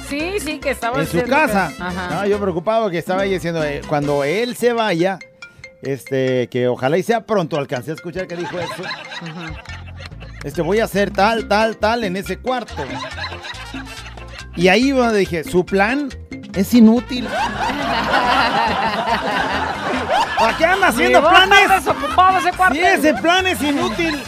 [0.09, 1.71] Sí, sí, que estaba en su casa.
[1.75, 2.09] que- Ajá.
[2.15, 5.19] No, yo preocupado porque estaba ahí diciendo, eh, cuando él se vaya,
[5.83, 8.83] este, que ojalá y sea pronto, alcancé a escuchar que dijo eso.
[10.43, 12.73] Este, voy a hacer tal, tal, tal en ese cuarto.
[14.55, 16.09] Y ahí iba, dije, su plan
[16.55, 17.27] es inútil.
[20.39, 21.59] ¿Para qué anda haciendo a planes?
[22.39, 22.75] ese cuarto.
[22.75, 24.23] Sí, ese plan es inútil.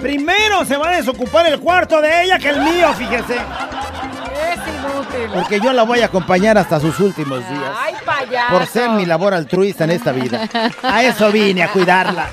[0.00, 3.34] Primero se va a desocupar el cuarto de ella que el mío, fíjese.
[3.34, 5.30] Es inútil.
[5.34, 7.72] Porque yo la voy a acompañar hasta sus últimos días.
[7.76, 8.52] Ay, payaso.
[8.52, 10.48] Por ser mi labor altruista en esta vida.
[10.82, 12.28] A eso vine, a cuidarla.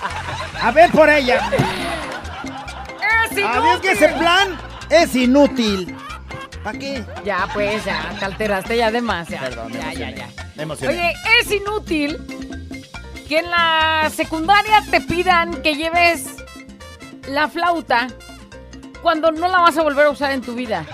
[0.62, 1.49] A ver por ella.
[3.25, 3.45] Es inútil.
[3.45, 4.58] A ver que ese plan
[4.89, 5.97] es inútil.
[6.63, 7.03] ¿Para qué?
[7.25, 9.49] Ya, pues, ya, te alteraste ya demasiado.
[9.49, 10.29] Perdón, ya, ya, ya.
[10.56, 10.93] Me emocioné.
[10.93, 12.17] Oye, es inútil
[13.34, 16.36] que en la secundaria te pidan que lleves
[17.28, 18.08] la flauta
[19.02, 20.86] cuando no la vas a volver a usar en tu vida.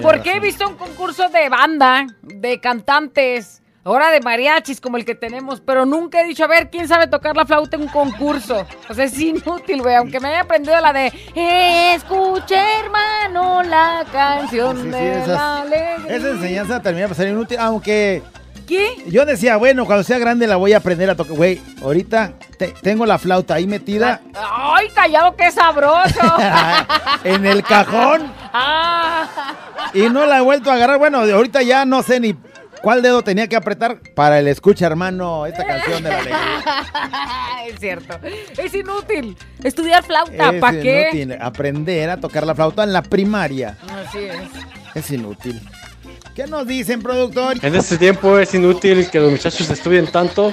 [0.00, 5.14] Porque he visto un concurso de banda, de cantantes, ahora de mariachis como el que
[5.14, 8.66] tenemos, pero nunca he dicho, a ver, ¿quién sabe tocar la flauta en un concurso?
[8.88, 11.12] O sea, es inútil, güey, aunque me haya aprendido la de
[11.94, 16.16] Escucha, hermano, la canción Sí, sí, de esas- la alegría.
[16.16, 18.22] Esa enseñanza termina por ser inútil, aunque
[18.66, 18.88] ¿Qué?
[19.06, 21.36] yo decía, bueno, cuando sea grande la voy a aprender a tocar.
[21.36, 26.20] Güey, ahorita te- tengo la flauta ahí metida ¡Ay, callado, qué sabroso!
[27.24, 29.26] en el cajón ah,
[29.92, 30.98] y no la he vuelto a agarrar.
[30.98, 32.34] Bueno, ahorita ya no sé ni
[32.82, 36.64] cuál dedo tenía que apretar para el escucha, hermano, esta canción de la alegría.
[37.68, 38.18] es cierto.
[38.58, 40.50] Es inútil estudiar flauta.
[40.50, 41.10] Es ¿Para qué?
[41.12, 43.76] inútil aprender a tocar la flauta en la primaria.
[44.06, 44.36] Así es.
[44.94, 45.60] Es inútil.
[46.34, 47.64] ¿Qué nos dicen, productor?
[47.64, 50.52] En este tiempo es inútil que los muchachos estudien tanto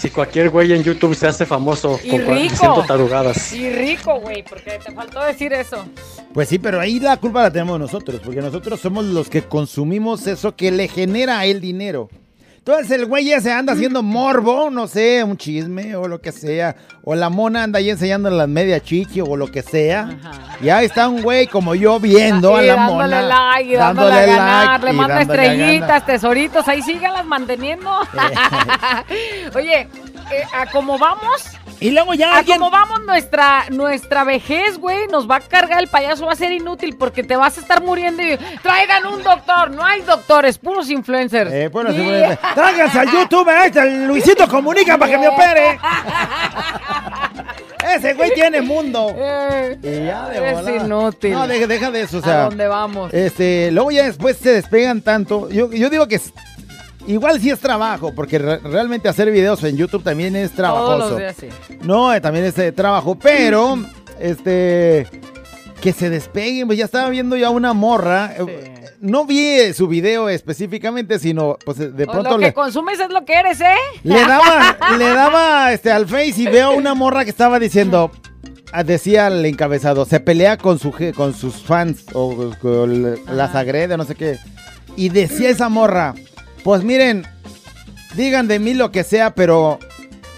[0.00, 2.34] si cualquier güey en YouTube se hace famoso Y con rico.
[2.34, 3.52] diciendo tarugadas.
[3.52, 5.84] Y rico, güey, porque te faltó decir eso.
[6.32, 10.24] Pues sí, pero ahí la culpa la tenemos nosotros, porque nosotros somos los que consumimos
[10.28, 12.08] eso que le genera él dinero.
[12.68, 16.32] Entonces el güey ya se anda haciendo morbo, no sé, un chisme o lo que
[16.32, 16.76] sea.
[17.02, 20.18] O la mona anda ahí enseñando las media chichi o lo que sea.
[20.60, 23.54] Y ahí está un güey como yo viendo a la dándole mona.
[23.54, 27.90] like, dándole, a ganar, like le manda estrellitas, tesoritos, ahí síganlas manteniendo.
[29.54, 29.88] Oye,
[30.30, 31.44] eh, a como vamos,
[31.80, 35.80] Y luego ya a alguien- como vamos nuestra, nuestra vejez, güey, nos va a cargar
[35.80, 39.22] el payaso, va a ser inútil porque te vas a estar muriendo y traigan un
[39.22, 41.52] doctor, no hay doctores, puros influencers.
[41.52, 41.98] Eh, bueno, Sí.
[42.54, 45.78] Tráiganse al YouTube, ahí está el Luisito Comunica para que me opere.
[47.96, 49.14] Ese güey tiene mundo.
[49.16, 50.84] Eh, Y ya de es volada.
[50.84, 51.32] inútil.
[51.32, 52.40] No, deja, deja de eso, o ¿A sea.
[52.42, 53.14] dónde vamos?
[53.14, 55.48] Este, luego ya después se despegan tanto.
[55.48, 56.20] Yo, yo digo que
[57.08, 60.96] igual sí es trabajo, porque re- realmente hacer videos en YouTube también es trabajoso.
[60.98, 61.48] Todos los días, sí.
[61.82, 63.76] No, eh, también es eh, trabajo, pero
[64.20, 65.06] este
[65.80, 68.32] que se despeguen, pues ya estaba viendo ya una morra.
[68.36, 72.52] eh, No vi eh, su video específicamente, sino pues de O pronto lo que le,
[72.52, 73.76] consumes es lo que eres, ¿eh?
[74.02, 78.10] le daba, le daba este al Face y veo una morra que estaba diciendo,
[78.72, 83.96] ah, decía el encabezado, se pelea con su con sus fans o con- las agrede,
[83.96, 84.36] no sé qué.
[84.96, 86.14] Y decía esa morra,
[86.64, 87.26] pues miren,
[88.14, 89.78] digan de mí lo que sea, pero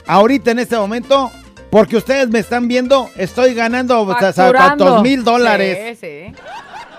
[0.07, 1.31] ahorita en este momento,
[1.71, 4.05] porque ustedes me están viendo, estoy ganando
[4.53, 5.99] cuantos mil dólares.
[6.01, 6.35] Sí, sí.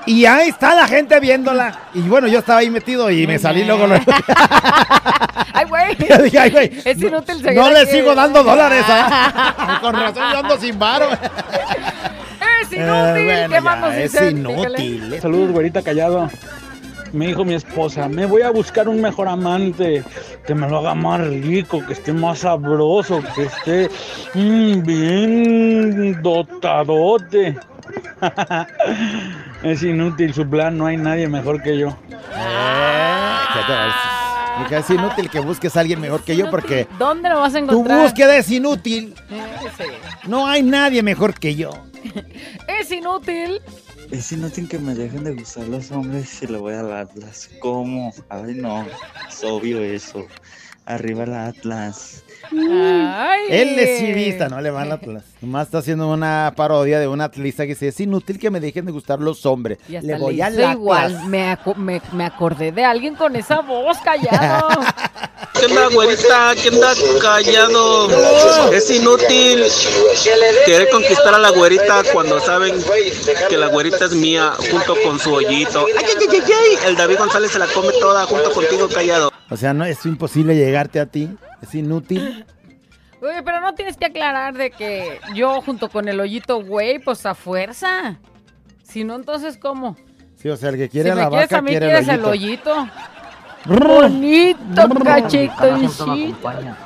[0.07, 1.77] Y ahí está la gente viéndola.
[1.93, 3.85] Y bueno, yo estaba ahí metido y me salí luego.
[5.53, 5.95] Ay, güey.
[6.09, 8.83] Yo dije, "Ay, güey, Es no- inútil seguir No le sigo dando dólares.
[8.87, 9.77] ¿ah?
[9.81, 11.07] Con razón yo ando sin varo.
[11.11, 12.81] Es inútil.
[12.81, 15.19] Eh, bueno, ¿Qué más ya, nos es inútil.
[15.21, 16.29] Saludos, güerita callado.
[17.13, 20.03] Me dijo mi esposa, me voy a buscar un mejor amante,
[20.45, 23.89] que me lo haga más rico, que esté más sabroso, que esté
[24.33, 27.57] mm, bien dotadote.
[29.63, 31.97] es inútil su plan, no hay nadie mejor que yo.
[34.69, 37.63] Es inútil que busques a alguien mejor que yo porque ¿Dónde lo vas a tu
[37.63, 38.03] encontrar?
[38.03, 39.15] búsqueda es inútil.
[39.29, 39.45] Eh.
[40.27, 41.71] No hay nadie mejor que yo.
[42.67, 43.61] Es inútil
[44.11, 47.49] Es inútil que me dejen de gustar los hombres si le voy al Atlas.
[47.59, 48.13] ¿Cómo?
[48.27, 48.85] Ay, no.
[49.29, 50.27] Es obvio eso.
[50.85, 52.23] Arriba el Atlas.
[52.51, 53.41] Ay.
[53.49, 55.23] Él es chivista, no le va al Atlas.
[55.41, 58.85] Nomás está haciendo una parodia de un atlista que dice, es inútil que me dejen
[58.85, 59.77] de gustar los hombres.
[59.87, 60.73] Le voy le al Atlas.
[60.73, 61.27] igual.
[61.27, 64.69] Me, aco- me, me acordé de alguien con esa voz callado.
[65.53, 66.53] ¿Qué onda, güerita?
[66.61, 68.71] ¿Qué onda, callado?
[68.73, 69.63] Es inútil
[70.65, 72.73] querer conquistar a la güerita cuando saben
[73.47, 75.85] que la güerita es mía junto con su hoyito.
[75.85, 76.77] ¡Ay, ay, ay!
[76.87, 79.31] El David González se la come toda junto contigo, callado.
[79.51, 81.29] O sea, no es imposible llegarte a ti.
[81.61, 82.45] Es inútil.
[83.21, 87.25] Oye, pero no tienes que aclarar de que yo junto con el hoyito, güey, pues
[87.25, 88.19] a fuerza.
[88.81, 89.95] Si no, entonces, ¿cómo?
[90.37, 91.85] Sí, o sea, el que quiere si a me la quieres vaca a mí, quiere
[91.87, 92.87] quieres el el hoyito.
[93.65, 96.77] Bonito, acompaña.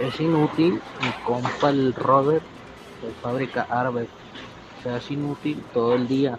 [0.00, 2.44] Es inútil mi compa el Robert
[3.02, 4.08] de fábrica árabe.
[4.78, 6.38] O sea, es inútil todo el día.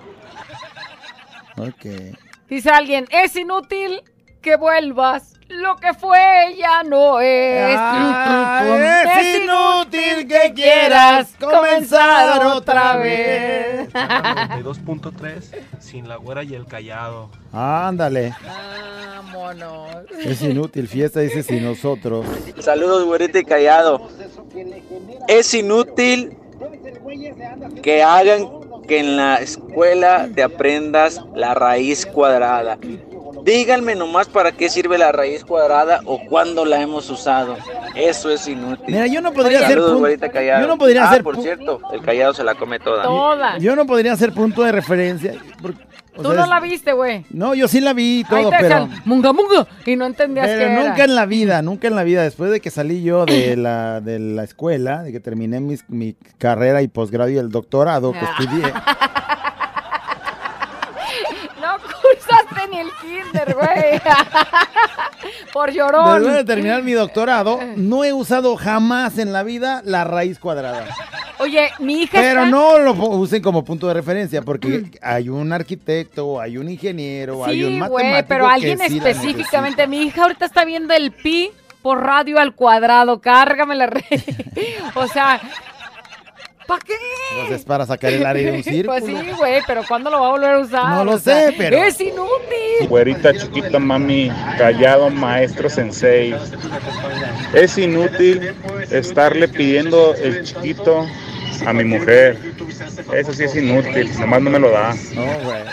[1.58, 2.16] Ok.
[2.50, 4.02] Dice alguien, es inútil
[4.46, 5.34] que vuelvas.
[5.48, 7.76] Lo que fue ya no es.
[7.78, 8.64] Ah,
[9.20, 13.92] es inútil que quieras comenzar otra vez.
[13.92, 15.44] 92.3
[15.80, 17.32] sin la güera y el callado.
[17.52, 18.36] Ándale.
[18.46, 20.06] Vámonos.
[20.24, 20.88] Es inútil.
[20.88, 22.26] Fiesta dice si nosotros.
[22.60, 24.08] Saludos, güerita y callado.
[25.28, 26.38] Es inútil
[27.82, 28.48] que hagan
[28.88, 32.78] que en la escuela te aprendas la raíz cuadrada.
[33.46, 37.56] Díganme nomás para qué sirve la raíz cuadrada o cuándo la hemos usado.
[37.94, 38.86] Eso es inútil.
[38.88, 40.62] Mira, yo no podría Saludos, güerita callado.
[40.62, 43.04] yo no podría ah, ser por cierto, el callado se la come toda.
[43.04, 43.58] Toda.
[43.60, 45.36] Yo no podría ser punto de referencia.
[45.62, 45.80] porque,
[46.18, 47.24] o Tú sea, no la viste, güey.
[47.30, 49.68] No, yo sí la vi y Ahí todo, te pero, decían, munga, munga.
[49.86, 50.84] Y no entendías pero qué era.
[50.84, 52.24] nunca en la vida, nunca en la vida.
[52.24, 56.16] Después de que salí yo de la, de la escuela, de que terminé mis- mi
[56.40, 58.36] carrera y posgrado y el doctorado que Ah.
[58.40, 58.74] estudié,
[61.62, 61.78] No
[62.68, 64.02] ni el kinder, güey.
[65.54, 66.16] Por llorón.
[66.16, 70.86] después de terminar mi doctorado, no he usado jamás en la vida la raíz cuadrada.
[71.40, 72.52] Oye, mi hija Pero está...
[72.52, 77.64] no lo usen como punto de referencia, porque hay un arquitecto, hay un ingeniero, hay
[77.64, 78.10] un matemático.
[78.10, 79.88] güey, pero que alguien sí específicamente.
[79.88, 81.52] Mi hija ahorita está viendo el pi
[81.82, 83.20] por radio al cuadrado.
[83.20, 84.04] Cárgame la red.
[84.96, 85.42] o sea,
[86.68, 86.94] ¿para qué?
[87.48, 89.00] Pues es para sacar el área de un círculo.
[89.00, 90.90] Pues sí, güey, pero ¿cuándo lo va a volver a usar?
[90.90, 92.88] No lo O sea, sé, pero- Es inútil.
[92.88, 96.36] Güerita chiquita mami, callado maestro sensei.
[97.54, 98.54] Es inútil
[98.92, 101.06] estarle pidiendo el chiquito
[101.66, 102.38] a mi mujer.
[103.14, 104.94] Eso sí es inútil, nomás no me lo da.
[105.14, 105.64] No, güey.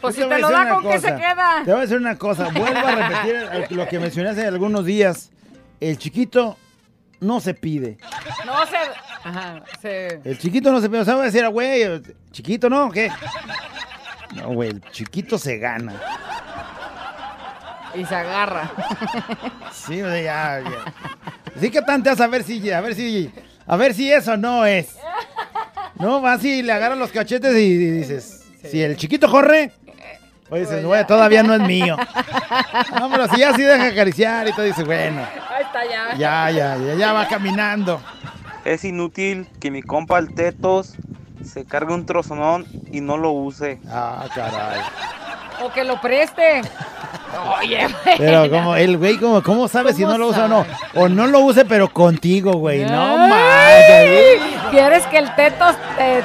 [0.00, 1.16] Pues si te a lo decir da, una ¿con qué se cosa.
[1.16, 1.62] queda?
[1.64, 5.30] Te voy a decir una cosa, vuelvo a repetir lo que mencioné hace algunos días.
[5.80, 6.56] El chiquito
[7.20, 7.98] no se pide.
[8.46, 8.76] No se...
[9.24, 10.20] Ajá, se...
[10.24, 11.00] El chiquito no se pide.
[11.00, 12.90] O sea, voy a decir, güey, chiquito, ¿no?
[12.90, 13.10] ¿Qué?
[14.34, 15.94] No, güey, el chiquito se gana.
[17.94, 18.70] Y se agarra.
[19.72, 20.94] Sí, o sea, ya, ya.
[21.60, 23.32] Sí que tanteas a ver si, a ver si,
[23.66, 24.96] a ver si eso no es.
[25.98, 29.72] No, vas y le agarras los cachetes y, y dices, si el chiquito corre,
[30.48, 31.96] pues dices, güey, todavía no es mío.
[32.98, 36.14] No, pero si ya sí deja acariciar y todo, dices, bueno, Ahí está ya.
[36.16, 38.00] ya, ya, ya, ya va caminando.
[38.68, 40.92] Es inútil que mi compa el Tetos
[41.42, 43.80] se cargue un trozonón y no lo use.
[43.88, 44.82] Ah, caray.
[45.64, 46.60] O que lo preste.
[47.58, 48.18] Oye, güey.
[48.18, 50.66] Pero como el güey, como, ¿cómo sabe si ¿Cómo no lo usa o no?
[50.96, 52.84] O no lo use, pero contigo, güey.
[52.84, 54.42] No mames.
[54.70, 56.22] ¿Quieres que el tetos te...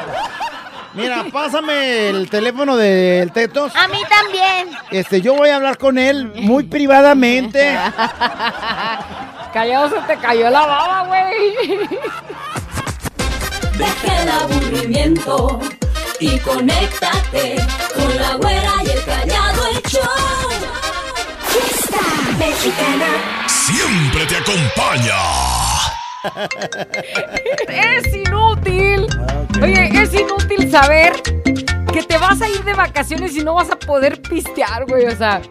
[0.96, 3.74] Mira, pásame el teléfono del Tetos.
[3.76, 4.78] A mí también.
[4.92, 7.76] Este, yo voy a hablar con él muy privadamente.
[9.54, 11.56] Callado se te cayó la baba, güey.
[13.78, 15.60] Deja el aburrimiento
[16.20, 17.58] y conéctate
[17.94, 20.02] con la güera y el callado el show.
[21.50, 22.02] Fiesta
[22.40, 23.46] mexicana.
[23.48, 25.22] Siempre te acompaña.
[27.68, 29.08] Es inútil.
[29.62, 31.22] Oye, es inútil saber
[31.94, 35.06] que te vas a ir de vacaciones y no vas a poder pistear, güey.
[35.06, 35.42] O sea,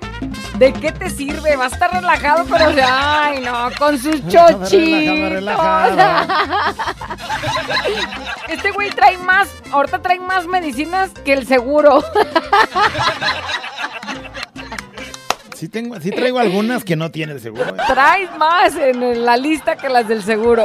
[0.58, 1.56] ¿de qué te sirve?
[1.56, 5.42] Vas a estar relajado, pero ay, no, con sus chochitos.
[8.48, 12.04] Este güey trae más, ahorita trae más medicinas que el seguro.
[15.62, 17.68] Sí, tengo, sí traigo algunas que no tiene el seguro.
[17.68, 17.80] ¿eh?
[17.86, 20.64] Traes más en la lista que las del seguro.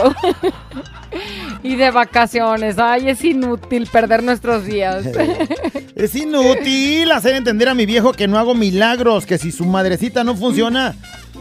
[1.61, 2.79] y de vacaciones.
[2.79, 5.05] Ay, es inútil perder nuestros días.
[5.95, 10.23] Es inútil hacer entender a mi viejo que no hago milagros, que si su madrecita
[10.23, 10.95] no funciona,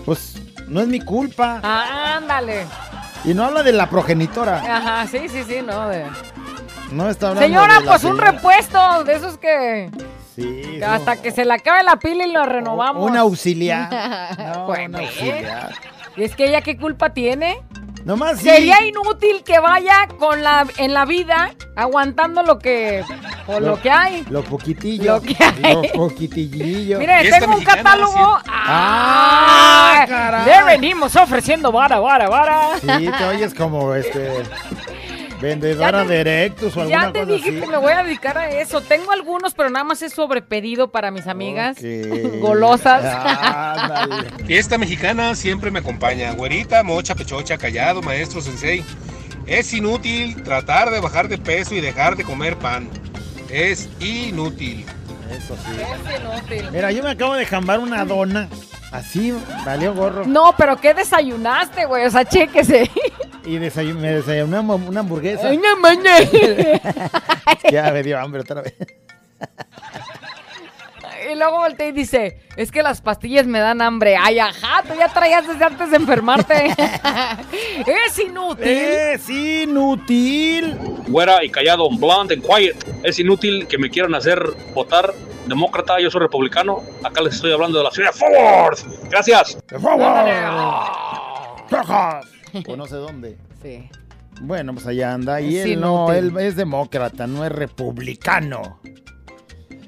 [0.04, 0.34] pues
[0.68, 1.61] no es mi culpa.
[1.62, 2.66] Ah, Ándale.
[3.24, 4.57] Y no habla de la progenitora.
[4.59, 5.88] Ajá, sí, sí, sí, no.
[5.88, 6.04] De...
[6.92, 8.32] No está hablando Señora, de la pues un señora.
[8.32, 9.90] repuesto de esos que,
[10.37, 10.87] Sí, que no.
[10.87, 13.11] hasta que se le acabe la pila y lo renovamos.
[13.11, 13.89] Un auxiliar.
[14.39, 15.72] No, Pues, un auxiliar.
[16.16, 17.59] ¿Y es que ella qué culpa tiene?
[18.05, 18.45] Nomás sí.
[18.49, 23.03] Sería inútil que vaya con la en la vida aguantando lo que
[23.49, 24.24] o lo, que hay.
[24.30, 25.14] Lo poquitillo.
[25.16, 25.74] Lo que hay.
[25.74, 27.01] Lo poquitillillo.
[27.01, 28.39] Mire, tengo un catálogo.
[28.47, 30.05] Ah, ¡Ah!
[30.07, 30.45] caray.
[30.47, 32.78] Le venimos ofreciendo vara, vara, vara.
[32.80, 32.87] Sí,
[33.18, 34.43] te oyes como este.
[35.47, 37.61] Vendedora de Erectus o alguna Ya te cosa dije así.
[37.61, 38.80] que me voy a dedicar a eso.
[38.80, 41.76] Tengo algunos, pero nada más es sobrepedido para mis amigas.
[41.78, 41.84] Ok.
[42.40, 43.05] Golosas.
[43.05, 44.30] Ándale.
[44.47, 46.32] Fiesta mexicana siempre me acompaña.
[46.32, 48.84] Güerita, mocha, pechocha, callado, maestro, sensei.
[49.47, 52.88] Es inútil tratar de bajar de peso y dejar de comer pan.
[53.49, 54.84] Es inútil.
[55.30, 55.70] Eso sí.
[55.80, 56.70] Es inútil.
[56.72, 58.49] Mira, yo me acabo de jambar una dona.
[58.92, 59.32] Así,
[59.64, 60.24] valió gorro.
[60.26, 62.07] No, pero ¿qué desayunaste, güey?
[62.07, 62.90] O sea, chéquese.
[63.47, 65.49] Y desayu- me desayuné una, una hamburguesa.
[65.49, 66.18] Ay, no, maña.
[67.70, 68.74] ya me dio hambre otra vez.
[71.30, 74.16] Y luego voltea y dice, es que las pastillas me dan hambre.
[74.16, 76.66] Ay, ajá, tú ya traías desde antes de enfermarte.
[78.07, 78.64] es inútil.
[78.66, 80.76] Es inútil.
[81.09, 82.76] Güera y callado, blunt and quiet.
[83.03, 84.40] Es inútil que me quieran hacer
[84.74, 85.12] votar
[85.47, 86.82] demócrata, yo soy republicano.
[87.05, 88.78] Acá les estoy hablando de la ciudad de Forward.
[89.11, 89.59] Gracias.
[92.66, 93.38] O no sé dónde.
[93.62, 93.88] Sí.
[94.42, 95.40] Bueno, pues allá anda.
[95.40, 98.78] Y Es él no, él es demócrata, no es republicano.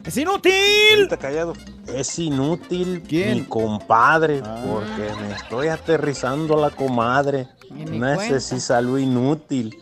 [0.05, 0.53] ¡Es inútil!
[0.97, 1.53] Ahorita callado.
[1.87, 7.47] Es inútil mi compadre, porque me estoy aterrizando a la comadre.
[8.41, 9.79] si salud inútil.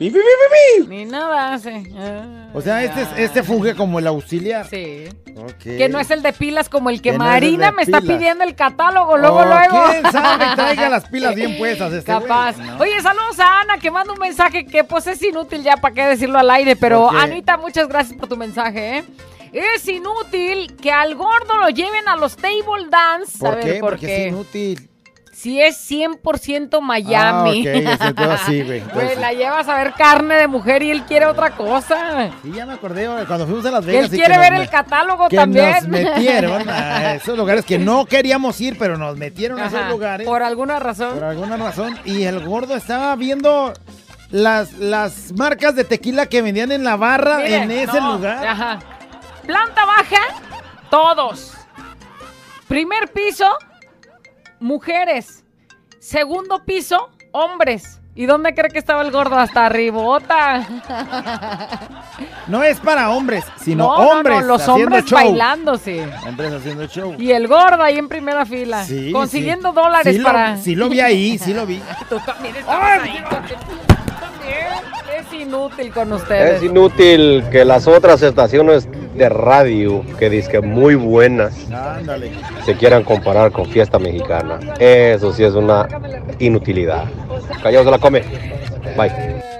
[0.00, 0.88] Pi, pi, pi, pi, pi.
[0.88, 1.82] Ni nada hace.
[1.94, 4.66] Ah, O sea, este, es- este fuge como el auxiliar.
[4.66, 5.04] Sí.
[5.36, 5.58] Ok.
[5.62, 7.82] Que no es el de pilas como el que, Que no es el Marina me
[7.82, 9.84] está pidiendo el catálogo luego, Oh, luego.
[9.90, 10.44] ¿Quién sabe?
[10.56, 12.56] Traiga las pilas bien puestas este güey, Capaz.
[12.56, 12.78] ¿no?
[12.78, 16.06] Oye, saludos a Ana que manda un mensaje que pues es inútil ya para qué
[16.06, 17.10] decirlo al aire, pero.
[17.10, 19.04] Anita, muchas gracias por tu mensaje, ¿eh?
[19.52, 23.36] Es inútil que al gordo lo lleven a los table dance.
[23.38, 23.80] ¿Por a ver, qué?
[23.80, 24.26] ¿por Porque qué?
[24.26, 24.89] es inútil.
[25.40, 27.66] Si es 100% Miami.
[27.66, 28.78] Ah, ok, ya se quedó así, güey.
[28.82, 32.30] Entonces- la llevas a ver carne de mujer y él quiere otra cosa.
[32.42, 34.04] Sí, ya me acordé cuando fuimos a Las Vegas.
[34.04, 35.72] él y quiere ver el catálogo que también.
[35.72, 40.26] nos metieron a esos lugares que no queríamos ir, pero nos metieron a esos lugares.
[40.26, 41.14] Por alguna razón.
[41.14, 41.98] Por alguna razón.
[42.04, 43.72] Y el gordo estaba viendo
[44.30, 48.46] las, las marcas de tequila que vendían en la barra en ese no, lugar.
[48.46, 48.78] Ajá.
[49.46, 50.20] Planta baja,
[50.90, 51.54] todos.
[52.68, 53.46] Primer piso,
[54.60, 55.44] mujeres.
[55.98, 57.96] Segundo piso, hombres.
[58.14, 59.38] ¿Y dónde cree que estaba el gordo?
[59.38, 60.66] Hasta arribota.
[62.48, 64.40] No es para hombres, sino no, no, hombres.
[64.40, 65.18] no, los haciendo hombres show.
[65.18, 66.00] bailando, sí.
[66.26, 67.14] Hombres haciendo show.
[67.18, 68.84] Y el gordo ahí en primera fila.
[68.84, 69.74] Sí, consiguiendo sí.
[69.76, 70.56] dólares Sí lo- para.
[70.56, 71.80] sí lo vi ahí, sí lo vi.
[72.08, 73.22] Tú también estabas ahí.
[73.28, 73.36] tú
[74.20, 74.66] también.
[75.18, 76.56] Es inútil con ustedes.
[76.56, 78.88] Es inútil que las otras estaciones
[79.20, 82.32] de radio, que dizque muy buenas, Ándale.
[82.64, 84.58] se quieran comparar con Fiesta Mexicana.
[84.78, 85.86] Eso sí es una
[86.38, 87.04] inutilidad.
[87.62, 88.22] Callado se la come.
[88.96, 89.12] Bye.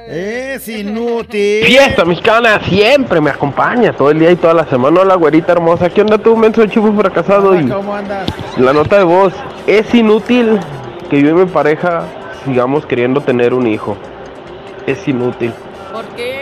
[0.08, 1.62] Es inútil.
[1.66, 5.02] Fiesta mexicana siempre me acompaña todo el día y toda la semana.
[5.02, 5.90] Hola, güerita hermosa.
[5.90, 7.54] ¿Qué onda tú, menso chivo fracasado?
[7.54, 8.28] Y ¿Cómo andas?
[8.56, 9.34] la nota de voz.
[9.66, 10.58] Es inútil
[11.10, 12.04] que yo y mi pareja
[12.46, 13.94] sigamos queriendo tener un hijo.
[14.86, 15.52] Es inútil.
[15.92, 16.39] ¿Por qué?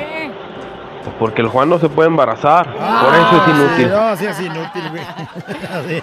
[1.19, 2.67] Porque el Juan no se puede embarazar.
[2.75, 3.91] Por eso es Sí, inútil.
[3.91, 5.03] no, sí es inútil, güey.
[5.89, 6.03] Sí.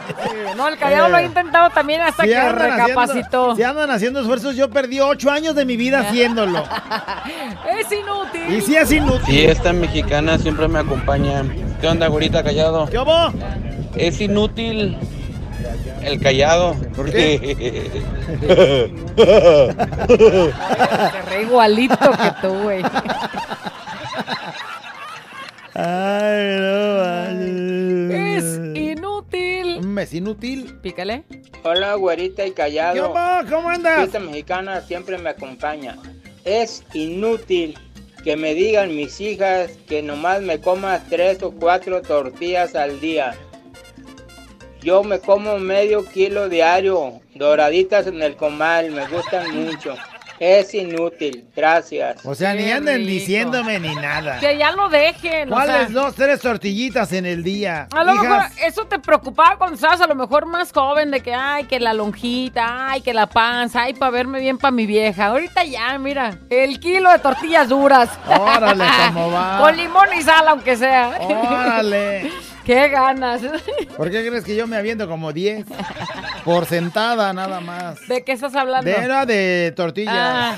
[0.55, 3.55] No, el callado lo ha intentado también hasta Si que haciendo, recapacitó.
[3.55, 6.63] si andan haciendo esfuerzos, yo perdí ocho años de mi vida haciéndolo.
[7.77, 8.55] Es inútil.
[8.57, 9.25] Y sí es inútil.
[9.25, 11.43] Fiesta mexicana siempre me acompaña.
[11.81, 12.85] ¿Qué onda, güerita callado?
[12.87, 13.31] ¿Qué hubo?
[13.95, 14.97] Es inútil
[16.01, 16.75] el callado.
[16.95, 17.39] ¿Por Se
[21.29, 22.83] re igualito que tú, güey.
[25.77, 29.79] Ay, no, Es inútil.
[29.79, 30.77] Un mes inútil.
[30.81, 31.25] Pícale.
[31.63, 32.93] Hola, güerita y callado.
[32.93, 33.49] ¿Qué hubo?
[33.49, 33.97] ¿Cómo andas?
[33.97, 35.97] Fiesta mexicana siempre me acompaña.
[36.45, 37.77] Es inútil
[38.23, 43.35] que me digan mis hijas que nomás me coma tres o cuatro tortillas al día.
[44.81, 49.95] Yo me como medio kilo diario, doraditas en el comal, me gustan mucho.
[50.39, 52.25] Es inútil, gracias.
[52.25, 53.09] O sea, ni anden rico.
[53.09, 54.39] diciéndome ni nada.
[54.39, 55.51] Que ya lo dejen.
[55.51, 55.65] o sea.
[55.65, 57.87] ¿Cuáles dos, tres tortillitas en el día?
[57.91, 61.21] A lo Hijas, mejor eso te preocupaba cuando estabas a lo mejor más joven, de
[61.21, 64.85] que, ay, que la lonjita, ay, que la panza, ay, para verme bien para mi
[64.85, 65.27] vieja.
[65.27, 68.09] Ahorita ya, mira, el kilo de tortillas duras.
[68.27, 69.59] Órale, ¿cómo va?
[69.59, 71.17] Con limón y sal, aunque sea.
[71.19, 72.29] Órale.
[72.65, 73.41] Qué ganas.
[73.95, 75.67] ¿Por qué crees que yo me aviento como 10?
[76.45, 78.07] Por sentada, nada más.
[78.07, 78.89] ¿De qué estás hablando?
[78.89, 80.13] De, era de tortillas.
[80.15, 80.55] Ah,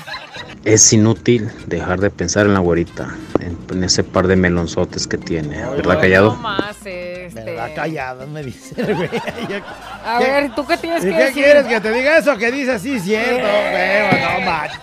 [0.64, 3.08] Es inútil dejar de pensar en la güerita,
[3.40, 6.32] en, en ese par de melonzotes que tiene, ¿verdad, Callado?
[6.34, 7.42] No más, este.
[7.42, 8.26] ¿Verdad, callado?
[8.26, 9.08] Me dice, el güey.
[10.04, 11.42] A ver, ¿tú qué tienes ¿Y que qué decir?
[11.42, 14.22] quieres que te diga eso que dice sí cierto, güey?
[14.22, 14.80] No manches.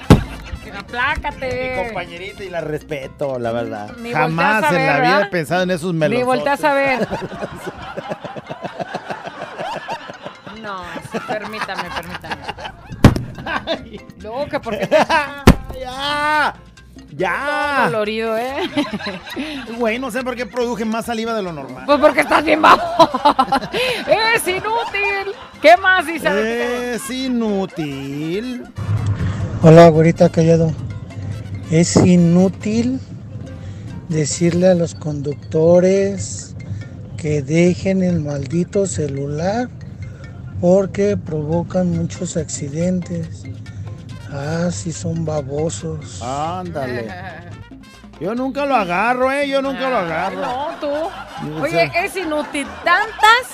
[0.78, 1.72] Aplácate.
[1.78, 3.91] Mi compañerita y la respeto, la verdad.
[4.01, 5.30] Ni Jamás a en la ver, vida he ¿verdad?
[5.30, 6.26] pensado en esos Ni melones.
[6.26, 7.08] volteas a ver.
[10.66, 12.41] No, sí, permítame, permítame.
[14.20, 14.89] Luego que porque.
[15.80, 16.55] ¡Ya!
[17.11, 17.74] ¡Ya!
[17.76, 18.68] Todo dolorido, ¿eh?
[19.78, 21.84] Güey, no sé por qué produje más saliva de lo normal.
[21.86, 23.09] Pues porque estás bien bajo.
[24.36, 25.34] es inútil.
[25.61, 26.95] ¿Qué más dice?
[26.95, 28.63] Es inútil.
[29.61, 30.74] Hola, güerita callado.
[31.70, 32.99] Es inútil
[34.09, 36.55] decirle a los conductores
[37.18, 39.70] que dejen el maldito celular
[40.66, 43.43] porque provocan muchos accidentes.
[44.32, 46.20] Ah, sí son babosos.
[46.24, 47.07] Ándale.
[48.20, 49.47] Yo nunca lo agarro, ¿eh?
[49.47, 50.41] Yo nunca lo agarro.
[50.41, 51.61] No, tú.
[51.61, 52.66] Oye, es inútil.
[52.84, 53.45] Tantas,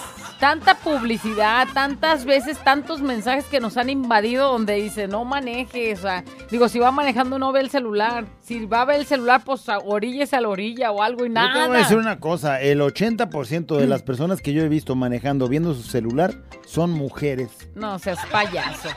[0.42, 6.00] tanta publicidad, tantas veces, tantos mensajes que nos han invadido donde dice no manejes.
[6.00, 8.26] O sea, digo, si va manejando no ve el celular.
[8.42, 11.36] Si va a ver el celular, pues oríllese a la orilla o algo y Yo
[11.36, 11.78] te voy a nada.
[11.78, 15.84] decir una cosa, el 80% de las personas que yo he visto manejando viendo su
[15.84, 16.34] celular
[16.66, 17.70] son mujeres.
[17.76, 18.90] No seas payaso.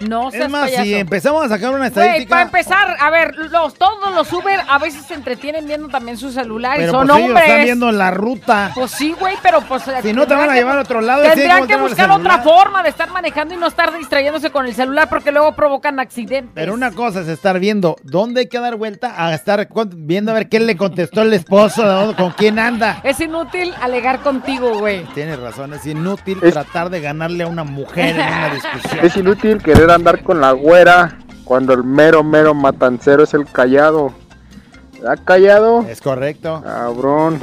[0.00, 0.82] No seas Es más, payaso.
[0.84, 4.60] si empezamos a sacar una Güey, para estadística, empezar, a ver, los, todos los Uber
[4.68, 7.48] a veces se entretienen viendo también su celular y pero son pues ellos hombres.
[7.48, 8.70] están viendo la ruta.
[8.74, 9.82] Pues sí, güey, pero pues...
[10.02, 12.38] Si no te van a llevar a otro lado, Tendrían ¿cómo te que buscar otra
[12.38, 16.52] forma de estar manejando y no estar distrayéndose con el celular porque luego provocan accidentes.
[16.54, 20.34] Pero una cosa es estar viendo dónde hay que dar vuelta a estar viendo a
[20.34, 22.16] ver qué le contestó el esposo, ¿no?
[22.16, 23.00] con quién anda.
[23.02, 25.04] Es inútil alegar contigo, güey.
[25.14, 29.04] Tienes razón, es inútil tratar de ganarle a una mujer en una discusión.
[29.04, 34.12] Es inútil querer andar con la güera cuando el mero, mero matancero es el callado.
[35.06, 35.82] ¿Ha callado?
[35.88, 36.62] Es correcto.
[36.64, 37.42] Cabrón.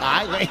[0.00, 0.48] Ay, güey.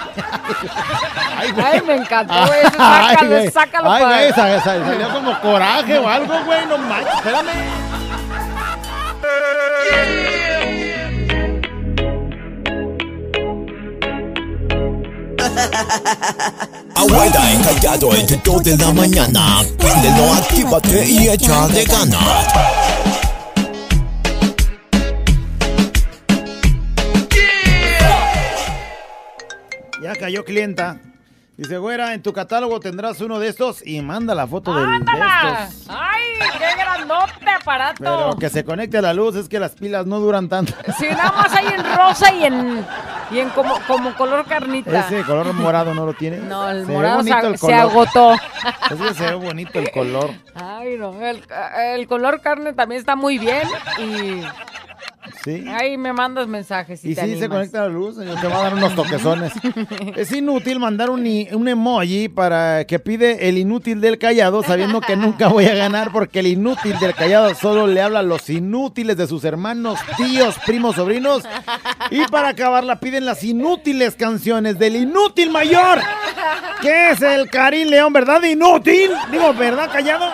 [1.66, 2.72] Ay, me encantó eso.
[2.78, 3.52] Ay, Sácalo, güey.
[3.52, 7.50] sácalo Ay, para- güey, sa- sa- salió como coraje o algo, güey, no manches, espérame.
[16.96, 19.64] Abuela encallado entre 2 de la mañana.
[19.78, 22.48] Préndelo, actívate y échale ganas.
[30.02, 31.00] Ya cayó clienta.
[31.58, 34.96] Dice, güera, en tu catálogo tendrás uno de estos y manda la foto del, de
[34.96, 35.70] ¡Ándala!
[35.70, 35.90] estos.
[36.42, 38.04] ¡Ay, qué grandote aparato!
[38.04, 40.74] Pero que se conecte a la luz, es que las pilas no duran tanto.
[40.98, 42.86] Si nada más hay en rosa y en,
[43.32, 45.00] y en como, como color carnita.
[45.08, 46.38] Ese color morado no lo tiene.
[46.38, 48.34] No, el Se morado se, el se agotó.
[48.34, 50.32] Es que se ve bonito el color.
[50.56, 51.44] Ay, no, el,
[51.96, 53.68] el color carne también está muy bien
[54.00, 54.44] y
[55.44, 55.66] Sí.
[55.68, 57.50] ahí me mandas mensajes y, Y te si se animas.
[57.50, 59.52] conecta a la luz, señor, te va a dar unos toquezones.
[60.16, 65.48] es inútil mandar un emoji para que pide el inútil del callado, sabiendo que nunca
[65.48, 69.28] voy a ganar, porque el inútil del callado solo le habla a los inútiles de
[69.28, 71.44] sus hermanos, tíos, primos, sobrinos.
[72.10, 76.00] Y para acabarla piden las inútiles canciones del inútil mayor,
[76.82, 78.42] que es el Karim León, ¿verdad?
[78.44, 79.12] Inútil.
[79.32, 80.26] Digo, ¿verdad, callado?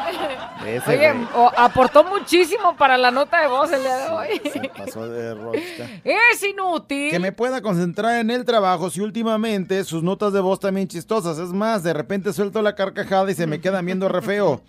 [0.65, 4.41] Ese Oye, o- aportó muchísimo para la nota de voz el día de hoy.
[4.77, 5.85] pasó de rosca.
[6.03, 7.09] Es inútil.
[7.11, 11.37] Que me pueda concentrar en el trabajo si últimamente sus notas de voz también chistosas.
[11.37, 14.61] Es más, de repente suelto la carcajada y se me quedan viendo re feo.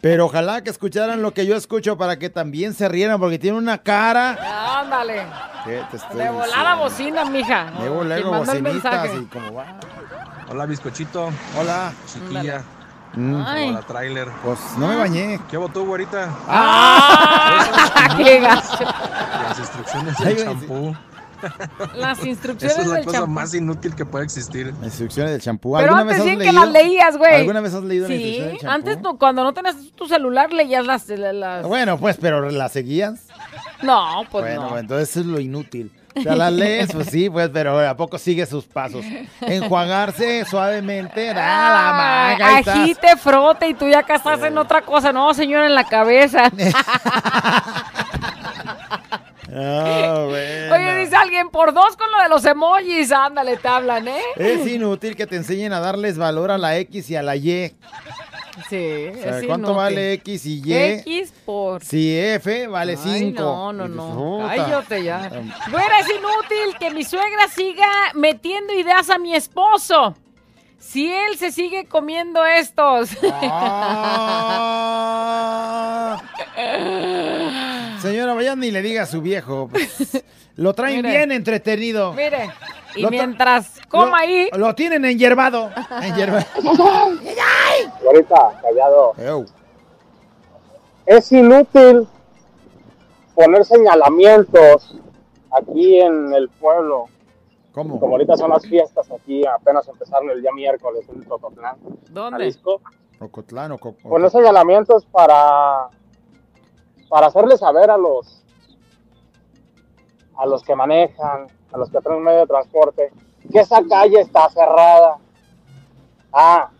[0.00, 3.58] Pero ojalá que escucharan lo que yo escucho para que también se rieran porque tiene
[3.58, 4.80] una cara.
[4.80, 5.22] Ándale.
[5.64, 7.64] ¿Qué te estoy De volada bocina, mija.
[7.76, 9.18] Mandó el bocinitas mensaje.
[9.20, 9.66] y como va.
[10.48, 11.28] Hola, bizcochito.
[11.58, 11.92] Hola.
[12.06, 12.62] Chiquilla.
[13.46, 13.70] Ay.
[13.70, 14.28] Hola, trailer.
[14.44, 15.40] Pues no me bañé.
[15.50, 16.28] ¿Qué votó, güerita?
[16.48, 18.14] ¡Ah!
[18.16, 18.84] ¡Qué gacho!
[18.84, 20.96] Las instrucciones del champú.
[21.94, 23.32] Las instrucciones Esa es la del cosa champú.
[23.32, 24.68] más inútil que puede existir.
[24.76, 25.72] Las instrucciones del champú.
[25.76, 26.60] Pero ¿Alguna antes vez has bien que leído?
[26.64, 27.34] las leías, güey.
[27.40, 30.84] ¿Alguna vez has leído la Sí, del antes no, cuando no tenías tu celular leías
[30.86, 31.08] las...
[31.08, 33.26] las- Bueno, pues, pero ¿la seguías?
[33.82, 34.68] No, pues bueno, no.
[34.70, 35.92] pues, entonces eso es lo inútil.
[36.16, 39.04] O sea, la lees, pues sí, pues, pero ¿a poco sigue sus pasos?
[39.40, 42.40] Enjuagarse suavemente, nada más.
[42.40, 42.76] ahí estás.
[42.78, 45.12] Agite, frote y tú ya acá estás en otra cosa.
[45.12, 46.50] No, señor, en la cabeza.
[49.58, 50.74] Ah, bueno.
[50.74, 53.10] Oye, dice alguien, por dos con lo de los emojis.
[53.10, 54.20] Ándale, te hablan, ¿eh?
[54.36, 57.74] Es inútil que te enseñen a darles valor a la X y a la Y.
[58.68, 60.72] Sí, O sea, ¿Cuánto vale X y Y?
[60.74, 61.84] X por...
[61.84, 63.40] Si F vale 5.
[63.42, 64.46] No, no, no.
[64.48, 65.28] Cállate ya.
[65.70, 70.16] Bueno, es inútil que mi suegra siga metiendo ideas a mi esposo.
[70.78, 73.10] Si él se sigue comiendo estos.
[74.58, 76.22] Ah.
[78.00, 79.68] Señora, vaya ni le diga a su viejo.
[79.70, 80.22] pues,
[80.56, 81.10] lo traen Mire.
[81.10, 82.12] bien entretenido.
[82.12, 82.50] Mire,
[82.96, 84.48] y Lo mientras coma ahí.
[84.56, 85.70] Lo tienen enyerbado.
[86.02, 86.44] Enyerbado.
[88.06, 89.12] Ahorita, callado.
[91.06, 92.08] Es inútil
[93.34, 94.96] poner señalamientos
[95.52, 97.04] aquí en el pueblo.
[97.72, 98.00] ¿Cómo?
[98.00, 101.76] Como ahorita son las fiestas aquí, apenas empezaron el día miércoles en Tototlán,
[102.10, 102.38] ¿Dónde?
[102.38, 102.80] Jalisco.
[103.20, 105.88] Ocotlán, Oco- Poner señalamientos para,
[107.08, 108.42] para hacerle saber a los
[110.38, 113.12] a los que manejan, a los que traen medio de transporte,
[113.50, 115.18] que esa calle está cerrada.
[116.32, 116.70] Ah,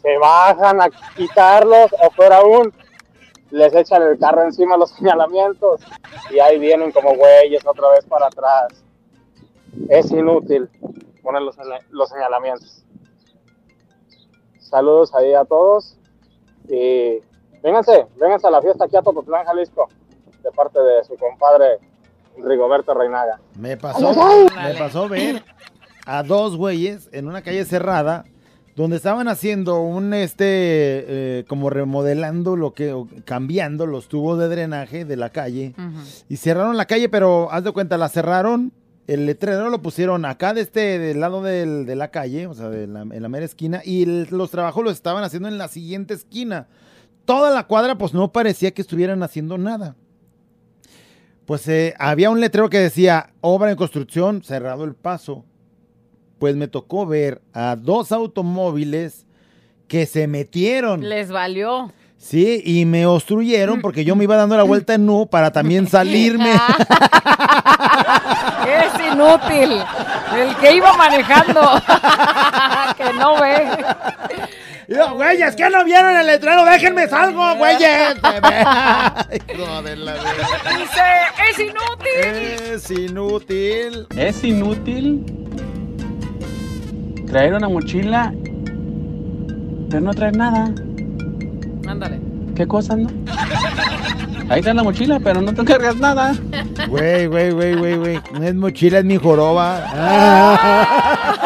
[0.00, 2.72] se bajan a quitarlos o peor aún,
[3.50, 5.80] les echan el carro encima los señalamientos
[6.30, 8.84] y ahí vienen como güeyes otra vez para atrás.
[9.88, 10.68] Es inútil
[11.22, 11.56] poner los,
[11.90, 12.84] los señalamientos.
[14.58, 15.96] Saludos ahí a todos
[16.68, 17.20] y
[17.62, 19.88] vénganse, vénganse a la fiesta aquí a Tototlán, Jalisco,
[20.42, 21.78] de parte de su compadre
[22.42, 23.40] Rigoberto Reinaga.
[23.58, 24.12] Me pasó,
[24.56, 25.42] me pasó ver
[26.06, 28.24] a dos güeyes en una calle cerrada
[28.76, 34.48] donde estaban haciendo un este eh, como remodelando lo que o cambiando los tubos de
[34.48, 35.74] drenaje de la calle
[36.28, 38.72] y cerraron la calle, pero haz de cuenta la cerraron,
[39.06, 42.68] el letrero lo pusieron acá de este del lado del- de la calle, o sea,
[42.68, 45.68] de la- en la mera esquina y el- los trabajos los estaban haciendo en la
[45.68, 46.66] siguiente esquina.
[47.26, 49.94] Toda la cuadra pues no parecía que estuvieran haciendo nada.
[51.46, 55.44] Pues eh, había un letrero que decía obra en construcción, cerrado el paso.
[56.38, 59.26] Pues me tocó ver a dos automóviles
[59.88, 61.08] que se metieron.
[61.08, 61.92] Les valió.
[62.16, 65.86] Sí, y me obstruyeron porque yo me iba dando la vuelta en nu para también
[65.88, 66.52] salirme.
[68.64, 69.82] Es inútil.
[70.34, 71.60] El que iba manejando.
[72.96, 73.68] que no ve.
[74.88, 76.64] Yo, güeyes, ¿qué no vieron el letrero?
[76.64, 78.14] Déjenme salgo, güeyes.
[79.30, 81.02] Dice,
[81.50, 82.72] es inútil.
[82.72, 84.06] Es inútil.
[84.16, 85.44] Es inútil
[87.34, 88.32] traer una mochila,
[89.90, 90.70] pero no traer nada.
[91.86, 92.20] Ándale.
[92.54, 93.08] ¿Qué cosa, no?
[94.48, 96.32] Ahí está la mochila, pero no te cargas nada.
[96.88, 98.20] Güey, güey, güey, güey, güey.
[98.34, 99.80] No es mochila, es mi joroba.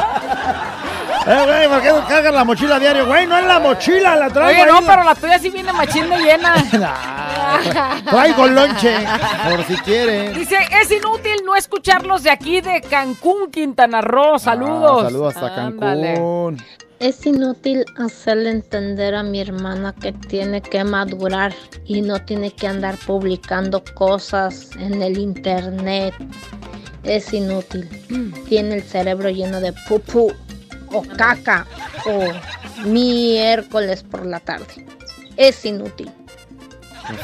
[1.28, 3.06] Eh, güey, ¿por qué no cargas la mochila a diario?
[3.06, 4.84] Güey, no es la mochila, la traigo Oye, no, ahí.
[4.86, 6.54] pero la tuya sí viene machín de llena.
[8.08, 8.94] Traigo lonche,
[9.50, 10.32] por si quiere.
[10.32, 14.38] Dice, es inútil no escucharlos de aquí de Cancún, Quintana Roo.
[14.38, 15.02] Saludos.
[15.04, 16.14] Ah, saludos hasta Ándale.
[16.14, 16.64] Cancún.
[16.98, 21.52] Es inútil hacerle entender a mi hermana que tiene que madurar
[21.84, 26.14] y no tiene que andar publicando cosas en el internet.
[27.04, 27.86] Es inútil.
[28.48, 30.32] Tiene el cerebro lleno de pupú
[30.92, 31.66] o caca
[32.06, 34.86] o miércoles por la tarde.
[35.36, 36.10] Es inútil.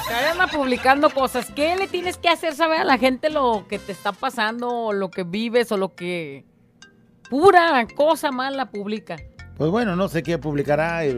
[0.09, 1.51] Que anda publicando cosas.
[1.55, 4.93] ¿Qué le tienes que hacer saber a la gente lo que te está pasando, o
[4.93, 6.45] lo que vives, o lo que.
[7.29, 9.17] Pura cosa mala publica.
[9.57, 11.07] Pues bueno, no sé qué publicará.
[11.07, 11.15] y,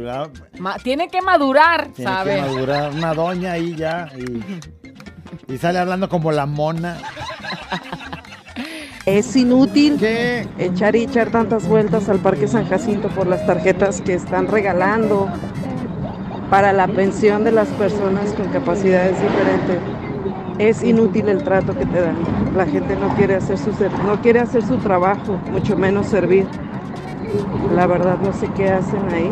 [0.59, 2.37] Ma- tiene que madurar, Tiene ¿sabes?
[2.45, 4.09] que madurar una doña ahí ya.
[4.17, 6.99] Y, y sale hablando como la mona.
[9.07, 10.05] Es inútil
[10.59, 15.29] echar y echar tantas vueltas al Parque San Jacinto por las tarjetas que están regalando
[16.51, 19.79] para la pensión de las personas con capacidades diferentes.
[20.59, 22.17] Es inútil el trato que te dan.
[22.57, 23.71] La gente no quiere hacer su
[24.05, 26.49] no quiere hacer su trabajo, mucho menos servir.
[27.77, 29.31] La verdad no sé qué hacen ahí.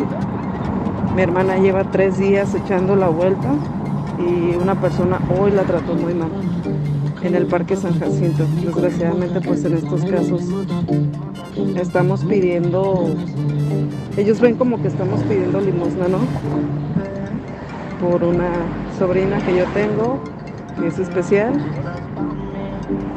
[1.17, 3.49] Mi hermana lleva tres días echando la vuelta
[4.19, 6.31] y una persona hoy la trató muy mal
[7.23, 8.45] en el Parque San Jacinto.
[8.63, 10.43] Desgraciadamente, pues en estos casos
[11.79, 13.15] estamos pidiendo,
[14.17, 16.19] ellos ven como que estamos pidiendo limosna, ¿no?
[18.01, 18.51] Por una
[18.99, 20.21] sobrina que yo tengo,
[20.79, 21.53] que es especial.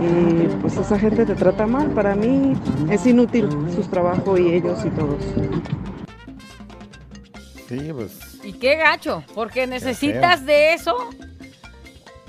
[0.01, 1.89] Y pues esa gente te trata mal.
[1.89, 2.55] Para mí
[2.91, 5.25] es inútil su trabajo y ellos y todos.
[7.69, 8.39] Sí, pues.
[8.45, 10.95] Y qué gacho, porque necesitas de eso.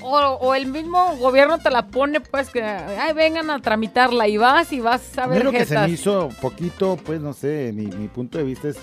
[0.01, 4.37] O, o el mismo gobierno te la pone, pues, que ay, vengan a tramitarla y
[4.37, 7.87] vas y vas a ver lo que se me hizo poquito, pues no sé, mi,
[7.87, 8.77] mi punto de vista es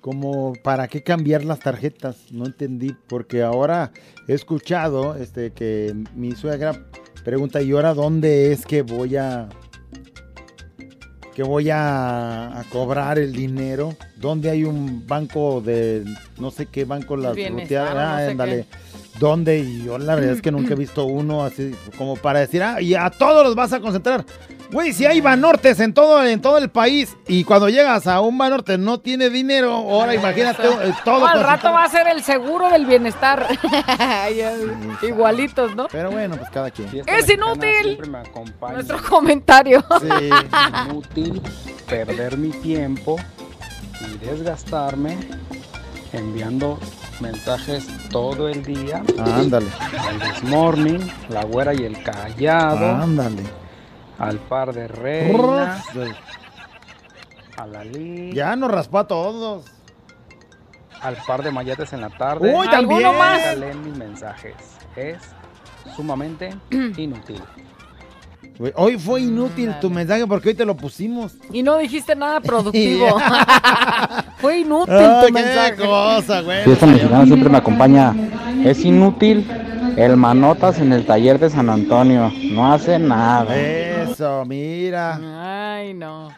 [0.00, 3.92] como para qué cambiar las tarjetas, no entendí, porque ahora
[4.28, 6.86] he escuchado este que mi suegra
[7.24, 9.48] pregunta, ¿y ahora dónde es que voy a
[11.34, 13.94] que voy a, a cobrar el dinero?
[14.16, 16.04] ¿Dónde hay un banco de
[16.38, 17.94] no sé qué banco las ruteadas?
[17.94, 18.66] no Ah, sé ándale.
[19.20, 22.62] Dónde y yo la verdad es que nunca he visto uno así como para decir,
[22.62, 24.24] ah, y a todos los vas a concentrar.
[24.72, 28.38] Güey, si hay banortes en todo, en todo el país y cuando llegas a un
[28.38, 31.20] banorte no tiene dinero, ahora imagínate eh, todo.
[31.20, 33.46] No, al rato va a ser el seguro del bienestar.
[35.02, 35.88] Igualitos, ¿no?
[35.88, 36.88] Pero bueno, pues cada quien.
[37.06, 37.82] Es inútil.
[37.82, 38.74] Siempre me acompaña.
[38.74, 39.84] Nuestro comentario.
[40.88, 41.42] inútil
[41.88, 43.16] perder mi tiempo
[44.00, 45.16] y desgastarme
[46.12, 46.78] enviando
[47.20, 49.02] mensajes todo el día.
[49.18, 49.66] Ándale.
[50.08, 53.02] Al This Morning, la güera y el callado.
[53.02, 53.42] Ándale.
[54.18, 55.84] Al par de reinas.
[57.56, 57.84] A la.
[58.32, 59.64] Ya nos raspó a todos.
[61.00, 62.54] Al par de mayates en la tarde.
[62.54, 63.06] Uy, también.
[63.06, 63.56] ¿Alguno más?
[63.84, 64.54] Mis mensajes.
[64.96, 65.18] Es
[65.96, 67.42] sumamente inútil.
[68.74, 71.32] Hoy fue inútil tu mensaje porque hoy te lo pusimos.
[71.52, 73.06] Y no dijiste nada productivo.
[74.38, 75.76] Fue inútil Ay, tu qué mensaje.
[75.76, 76.64] cosa, güey.
[76.64, 78.14] Fiesta mexicana siempre me acompaña.
[78.64, 79.46] Es inútil
[79.96, 82.32] el manotas en el taller de San Antonio.
[82.50, 83.54] No hace nada.
[83.54, 85.18] Eso, mira.
[85.76, 86.30] Ay, no.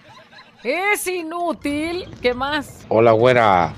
[0.64, 2.06] Es inútil.
[2.20, 2.84] ¿Qué más?
[2.88, 3.72] Hola, güera.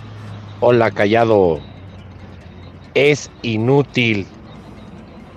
[0.60, 1.60] Hola, callado.
[2.94, 4.26] Es inútil.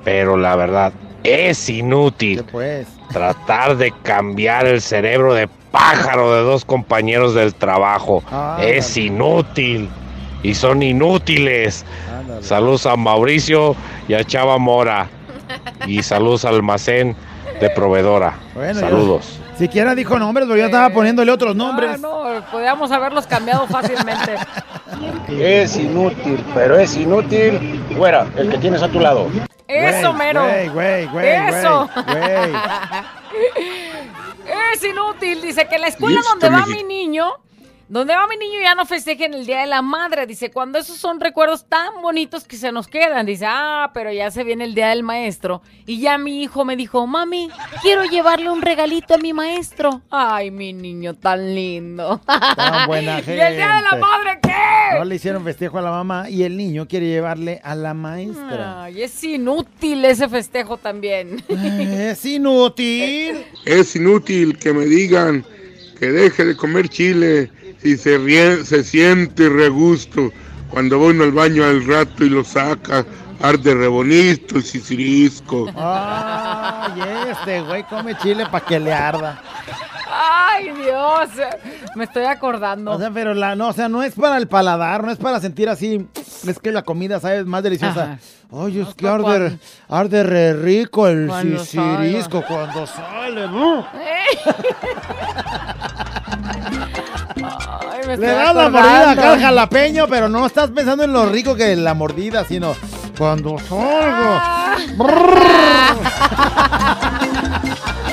[0.06, 0.94] Pero la verdad,
[1.24, 2.44] es inútil.
[2.52, 2.88] pues?
[3.12, 8.24] Tratar de cambiar el cerebro de pájaro de dos compañeros del trabajo.
[8.32, 9.90] Ah, es inútil.
[10.44, 11.86] Y son inútiles.
[12.42, 13.76] Saludos a Mauricio
[14.08, 15.08] y a Chava Mora.
[15.86, 17.16] Y saludos al almacén
[17.60, 18.36] de proveedora.
[18.54, 19.40] Bueno, saludos.
[19.58, 21.92] Siquiera dijo nombres, pero yo estaba poniéndole otros nombres.
[21.96, 24.36] Ah, no, podíamos haberlos cambiado fácilmente.
[25.30, 27.84] Es inútil, pero es inútil.
[27.98, 29.28] Fuera, el que tienes a tu lado.
[29.68, 30.44] Eso, Güey, mero.
[30.44, 31.90] güey, güey, güey, Eso.
[32.06, 32.54] güey,
[34.74, 35.42] es inútil.
[35.42, 37.34] Dice que la escuela donde va mi niño,
[37.90, 40.26] donde va mi niño ya no festejen el Día de la Madre.
[40.28, 43.26] Dice, cuando esos son recuerdos tan bonitos que se nos quedan.
[43.26, 45.62] Dice, ah, pero ya se viene el Día del Maestro.
[45.86, 47.50] Y ya mi hijo me dijo, mami,
[47.82, 50.02] quiero llevarle un regalito a mi maestro.
[50.10, 52.20] Ay, mi niño tan lindo.
[52.26, 53.48] Tan buena ¿Y gente.
[53.48, 54.98] el Día de la Madre qué?
[54.98, 58.84] No le hicieron festejo a la mamá y el niño quiere llevarle a la maestra.
[58.84, 61.44] Ay, es inútil ese festejo también.
[61.48, 63.46] Es inútil.
[63.66, 65.46] Es inútil que me digan
[66.00, 67.52] que deje de comer chile
[67.82, 70.32] si se, rie- se siente regusto.
[70.70, 73.06] Cuando voy al baño al rato y lo saca,
[73.42, 75.68] arde re bonito, sisirisco.
[75.76, 77.02] Ay,
[77.32, 79.42] este güey come chile para que le arda.
[80.12, 81.30] Ay, Dios.
[81.96, 82.92] Me estoy acordando.
[82.92, 85.40] O sea, pero la, no, o sea, no es para el paladar, no es para
[85.40, 86.08] sentir así.
[86.46, 88.04] Es que la comida sabe más deliciosa.
[88.04, 88.20] Ajá.
[88.52, 89.58] Ay, es que arde,
[89.90, 93.46] arde re rico el Cuando sisirisco cuando sale.
[93.48, 93.84] ¡uh!
[96.28, 96.68] Ay,
[98.08, 101.56] me Le das la mordida acá al jalapeño, pero no estás pensando en lo rico
[101.56, 102.76] que es la mordida, sino
[103.18, 104.42] cuando salgo.
[104.98, 105.96] La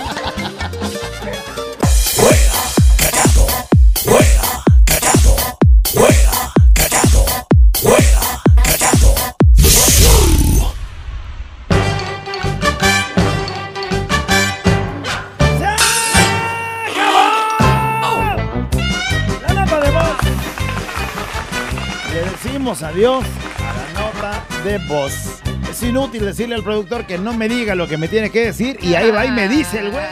[22.94, 23.24] adiós
[23.58, 25.40] a la nota de voz.
[25.68, 28.78] Es inútil decirle al productor que no me diga lo que me tiene que decir
[28.80, 30.04] y ahí va y me dice el güey.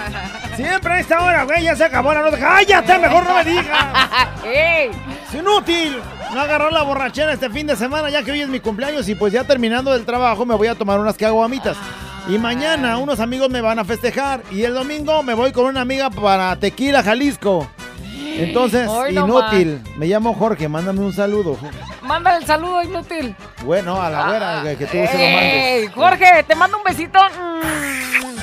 [0.56, 2.38] Siempre a esta hora, güey, ya se acabó la nota.
[2.38, 2.98] ¡Cállate!
[2.98, 3.66] Mejor no me digas.
[4.44, 5.96] Es inútil.
[6.32, 9.14] No agarró la borrachera este fin de semana ya que hoy es mi cumpleaños y
[9.14, 11.76] pues ya terminando del trabajo me voy a tomar unas caguamitas.
[12.28, 15.82] Y mañana unos amigos me van a festejar y el domingo me voy con una
[15.82, 17.68] amiga para Tequila, Jalisco.
[18.42, 19.80] Entonces, Hoy no inútil.
[19.96, 21.56] Me llamo Jorge, mándame un saludo.
[22.02, 23.34] Mándale el saludo inútil.
[23.64, 25.90] Bueno, a la güera que, que tú se lo mandes.
[25.94, 27.18] Jorge, te mando un besito.
[27.18, 28.36] Mm,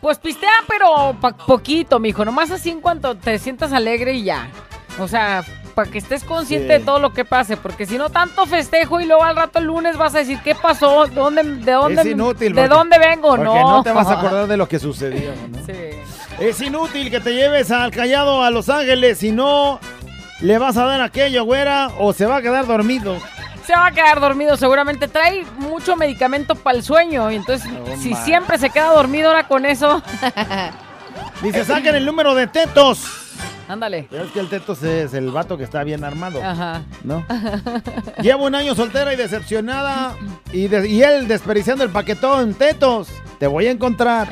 [0.00, 2.24] Pues pistea, pero pa- poquito, mijo.
[2.24, 4.48] Nomás así en cuanto te sientas alegre y ya.
[5.00, 5.42] O sea,
[5.74, 6.78] para que estés consciente Sí.
[6.80, 7.56] de todo lo que pase.
[7.56, 10.54] Porque si no, tanto festejo y luego al rato el lunes vas a decir, ¿qué
[10.54, 11.06] pasó?
[11.06, 12.54] ¿De dónde, de dónde, es inútil.
[12.54, 13.28] ¿de porque- dónde vengo?
[13.30, 13.70] Porque no.
[13.78, 15.32] no te vas a acordar de lo que sucedió.
[15.48, 15.58] ¿no?
[15.66, 15.72] Sí.
[16.38, 19.80] Es inútil que te lleves al callado a Los Ángeles si no
[20.40, 23.18] le vas a dar aquello, güera, o se va a quedar dormido.
[23.66, 27.30] Se va a quedar dormido, seguramente trae mucho medicamento para el sueño.
[27.30, 27.68] Y entonces,
[28.00, 28.24] si man.
[28.24, 30.00] siempre se queda dormido ahora con eso.
[31.42, 33.27] Dice, saquen el número de tetos.
[33.68, 34.06] Ándale.
[34.10, 36.42] Pero es que el tetos es el vato que está bien armado.
[36.42, 36.82] Ajá.
[37.04, 37.24] ¿No?
[38.22, 40.14] Llevo un año soltera y decepcionada.
[40.52, 42.54] Y, de- y él desperdiciando el paquetón.
[42.54, 43.08] Tetos,
[43.38, 44.28] te voy a encontrar.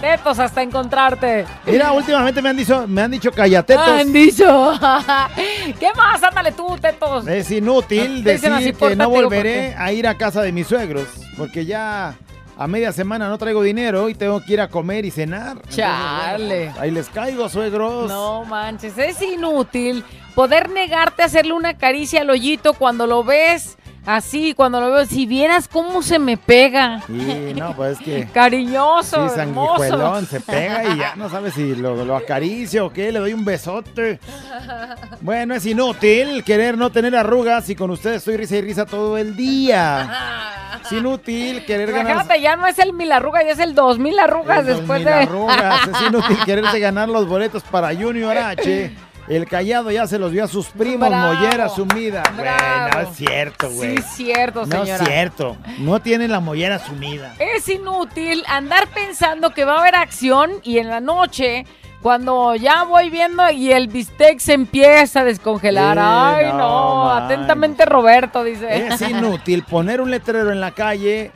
[0.00, 1.46] Tetos hasta encontrarte.
[1.66, 3.88] Mira, últimamente me han dicho, me han dicho callatetos.
[3.88, 4.72] Han dicho.
[5.80, 6.22] ¿Qué más?
[6.22, 7.26] Ándale tú, tetos.
[7.26, 11.06] Es inútil decir así que no volveré ¿por a ir a casa de mis suegros,
[11.38, 12.14] porque ya
[12.56, 15.60] a media semana no traigo dinero y tengo que ir a comer y cenar.
[15.68, 16.72] Chale.
[16.78, 18.08] ahí les caigo, suegros.
[18.08, 20.04] No manches, es inútil
[20.34, 23.76] poder negarte a hacerle una caricia al hoyito cuando lo ves
[24.06, 25.04] así, cuando lo veo.
[25.06, 27.02] Si vieras cómo se me pega.
[27.06, 28.26] Sí, no, pues es que...
[28.32, 29.76] Cariñoso, Sí, hermoso.
[29.82, 33.32] sanguijuelón, se pega y ya no sabes si lo, lo acaricio o qué, le doy
[33.34, 34.18] un besote.
[35.20, 39.18] Bueno, es inútil querer no tener arrugas y con ustedes estoy risa y risa todo
[39.18, 40.10] el día.
[40.84, 42.12] Es inútil querer ganar...
[42.12, 45.04] Imagínate, ya no es el mil arrugas, ya es el dos mil arrugas después mil
[45.06, 45.12] de.
[45.12, 45.88] arrugas.
[45.88, 48.94] Es inútil quererse ganar los boletos para Junior H.
[49.28, 51.34] El callado ya se los dio a sus primos, Bravo.
[51.34, 52.22] mollera sumida.
[52.36, 52.48] Güey,
[52.94, 53.90] no es cierto, güey.
[53.90, 55.02] Sí, es cierto, no señora.
[55.02, 55.56] es cierto.
[55.78, 57.34] No tiene la mollera sumida.
[57.38, 61.66] Es inútil andar pensando que va a haber acción y en la noche,
[62.02, 65.96] cuando ya voy viendo y el bistec se empieza a descongelar.
[65.96, 66.02] Sí,
[66.46, 68.86] Ay, no, no, atentamente Roberto, dice.
[68.88, 71.32] Es inútil poner un letrero en la calle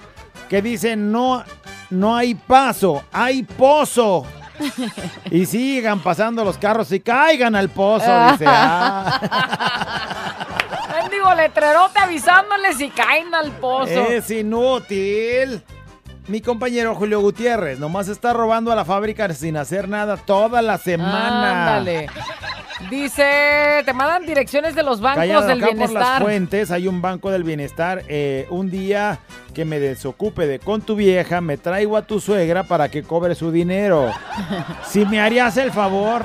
[0.49, 1.43] que dice no,
[1.91, 4.25] no hay paso, hay pozo.
[5.31, 8.45] Y sigan pasando los carros y caigan al pozo, dice.
[8.47, 9.21] Ah,
[11.03, 13.91] Mendigo letrerote avisándoles si caen al pozo.
[13.91, 15.63] es inútil.
[16.29, 20.79] Mi compañero Julio Gutiérrez nomás está robando a la fábrica sin hacer nada toda la
[20.79, 21.77] semana.
[21.79, 22.09] Ándale.
[22.89, 26.23] Dice, te mandan direcciones de los bancos del acá por las bienestar.
[26.23, 28.05] fuentes hay un banco del bienestar.
[28.09, 29.19] Eh, un día
[29.55, 33.35] que me desocupe de con tu vieja, me traigo a tu suegra para que cobre
[33.35, 34.11] su dinero.
[34.87, 36.25] Si me harías el favor.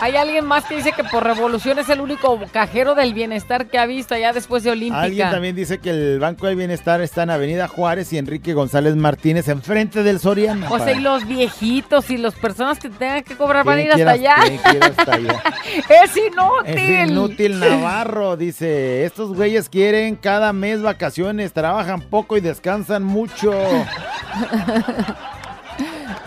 [0.00, 3.78] Hay alguien más que dice que por revolución es el único cajero del bienestar que
[3.78, 5.00] ha visto allá después de Olímpica.
[5.02, 8.94] Alguien también dice que el Banco del Bienestar está en Avenida Juárez y Enrique González
[8.96, 10.70] Martínez enfrente del Soriana.
[10.70, 13.90] O sea, y los viejitos y las personas que tengan que cobrar van a ir
[13.90, 14.86] ¿Quién hasta quiera- allá.
[14.98, 15.42] hasta allá?
[16.04, 16.76] es inútil.
[16.78, 23.52] Es inútil Navarro, dice, estos güeyes quieren cada mes vacaciones, trabajan poco y descansan mucho.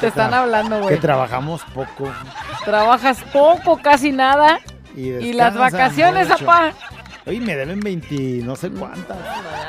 [0.01, 0.99] Te están hablando, Que güey.
[0.99, 2.11] trabajamos poco.
[2.65, 4.59] Trabajas poco, casi nada.
[4.95, 6.43] Y, Y las vacaciones, mucho.
[6.43, 6.73] apá.
[7.27, 9.15] Oye, me deben 20, no sé cuántas.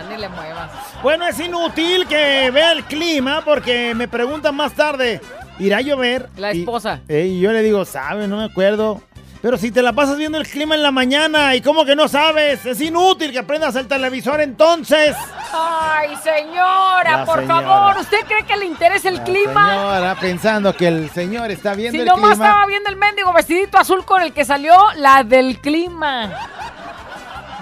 [0.09, 0.70] Ni le muevas.
[1.03, 5.20] Bueno, es inútil que vea el clima porque me preguntan más tarde,
[5.59, 6.28] ¿irá a llover?
[6.37, 7.01] La Y- esposa.
[7.09, 8.26] eh, Y, yo le digo, ¿sabe?
[8.26, 9.03] No me acuerdo.
[9.43, 12.07] Pero si te la pasas viendo el clima en la mañana y como que no
[12.07, 15.16] sabes, es inútil que prendas el televisor entonces.
[15.53, 17.61] Ay, señora, La por señora.
[17.61, 19.68] favor, ¿usted cree que le interesa el clima?
[19.68, 22.47] Señora, pensando que el señor está viendo Si el nomás clima.
[22.47, 26.30] estaba viendo el mendigo vestidito azul con el que salió la del clima.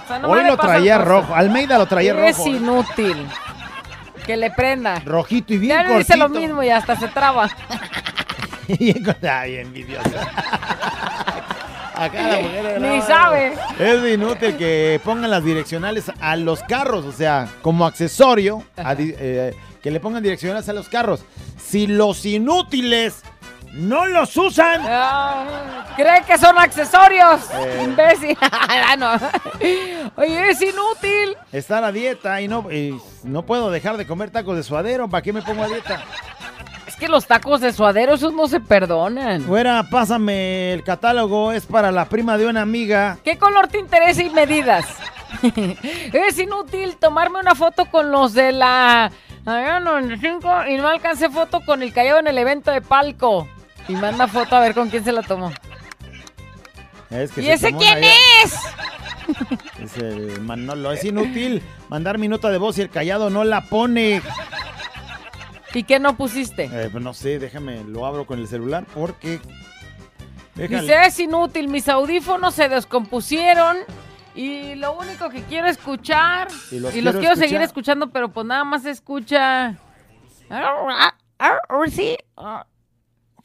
[0.04, 1.34] O sea, nomás Hoy lo traía rojo.
[1.34, 2.48] Almeida lo traía Es rojo.
[2.50, 3.26] inútil.
[4.26, 5.00] Que le prenda.
[5.02, 7.48] Rojito y bien Ya le dice lo mismo y hasta se traba.
[8.68, 10.10] Ay, envidiosa.
[12.00, 13.52] Acá la mujer Ni sabe.
[13.78, 19.54] Es inútil que pongan las direccionales a los carros, o sea, como accesorio, a eh,
[19.82, 21.22] que le pongan direccionales a los carros.
[21.62, 23.22] Si los inútiles
[23.72, 27.40] no los usan, Ah, ¿Cree que son accesorios?
[27.52, 27.82] Eh.
[27.84, 28.36] Imbécil.
[28.50, 29.12] Ah, no.
[30.16, 31.36] Oye, es inútil.
[31.52, 35.22] estar a dieta y no, y no puedo dejar de comer tacos de suadero, ¿para
[35.22, 36.02] qué me pongo a dieta?
[37.00, 39.40] Que los tacos de suadero, esos no se perdonan.
[39.40, 43.16] Fuera, pásame el catálogo, es para la prima de una amiga.
[43.24, 44.84] ¿Qué color te interesa y medidas?
[46.12, 49.10] es inútil tomarme una foto con los de la
[49.46, 53.48] Avenida 95 y no alcancé foto con el callado en el evento de palco.
[53.88, 55.50] Y manda foto a ver con quién se la tomó.
[57.08, 58.54] Es que ¿Y se ese quién es?
[59.82, 60.92] Es el Manolo.
[60.92, 64.20] Es inútil mandar mi nota de voz y el callado no la pone.
[65.72, 66.64] ¿Y qué no pusiste?
[66.64, 69.40] Eh, pues no sé, déjame, lo abro con el celular porque.
[70.54, 70.82] Déjale.
[70.82, 73.78] Dice, es inútil, mis audífonos se descompusieron
[74.34, 78.46] y lo único que quiero escuchar, Y y los los, quiero seguir escuchando, pero pues
[78.46, 79.76] nada más se escucha...
[81.90, 82.16] Sí.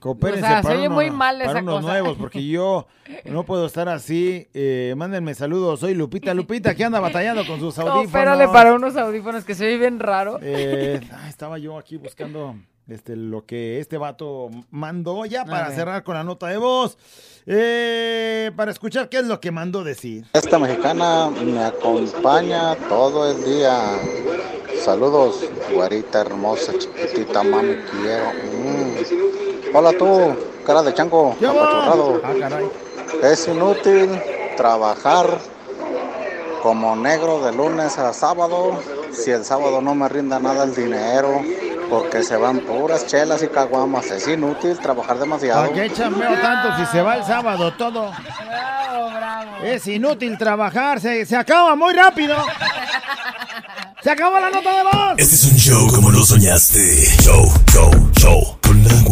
[0.06, 1.88] Coopérense o sea, se oye uno- muy mal para esa unos cosa.
[1.88, 2.86] nuevos, porque yo
[3.24, 4.48] no puedo estar así.
[4.54, 5.80] Eh, mándenme saludos.
[5.80, 6.32] Soy Lupita.
[6.36, 8.04] Lupita, que anda batallando con sus audífonos.
[8.04, 10.38] Coopérale para unos audífonos que se oye bien raro.
[10.44, 12.56] Eh, ah, estaba yo aquí buscando
[12.88, 17.00] este, lo que este vato mandó ya para cerrar con la nota de voz.
[17.48, 20.28] Eh, para escuchar qué es lo que mandó decir.
[20.34, 23.80] Esta mexicana me acompaña todo el día.
[24.84, 28.26] Saludos, güerita hermosa, chiquitita, mami, quiero.
[28.54, 29.35] Mm.
[29.78, 30.34] Hola tú,
[30.66, 32.22] cara de chango, apachurrado.
[32.24, 32.70] Ah, caray.
[33.22, 34.10] Es inútil
[34.56, 35.28] trabajar
[36.64, 38.80] como negro de lunes a sábado
[39.12, 41.42] si el sábado no me rinda nada el dinero.
[41.90, 44.06] Porque se van puras chelas y caguamas.
[44.12, 45.64] Es inútil trabajar demasiado.
[45.64, 48.14] ¿Para qué chambeo tanto si se va el sábado todo?
[49.62, 52.38] Es inútil trabajar, se, se acaba muy rápido.
[54.02, 55.14] Se acabó la nota de voz.
[55.18, 56.80] Este es un show como lo soñaste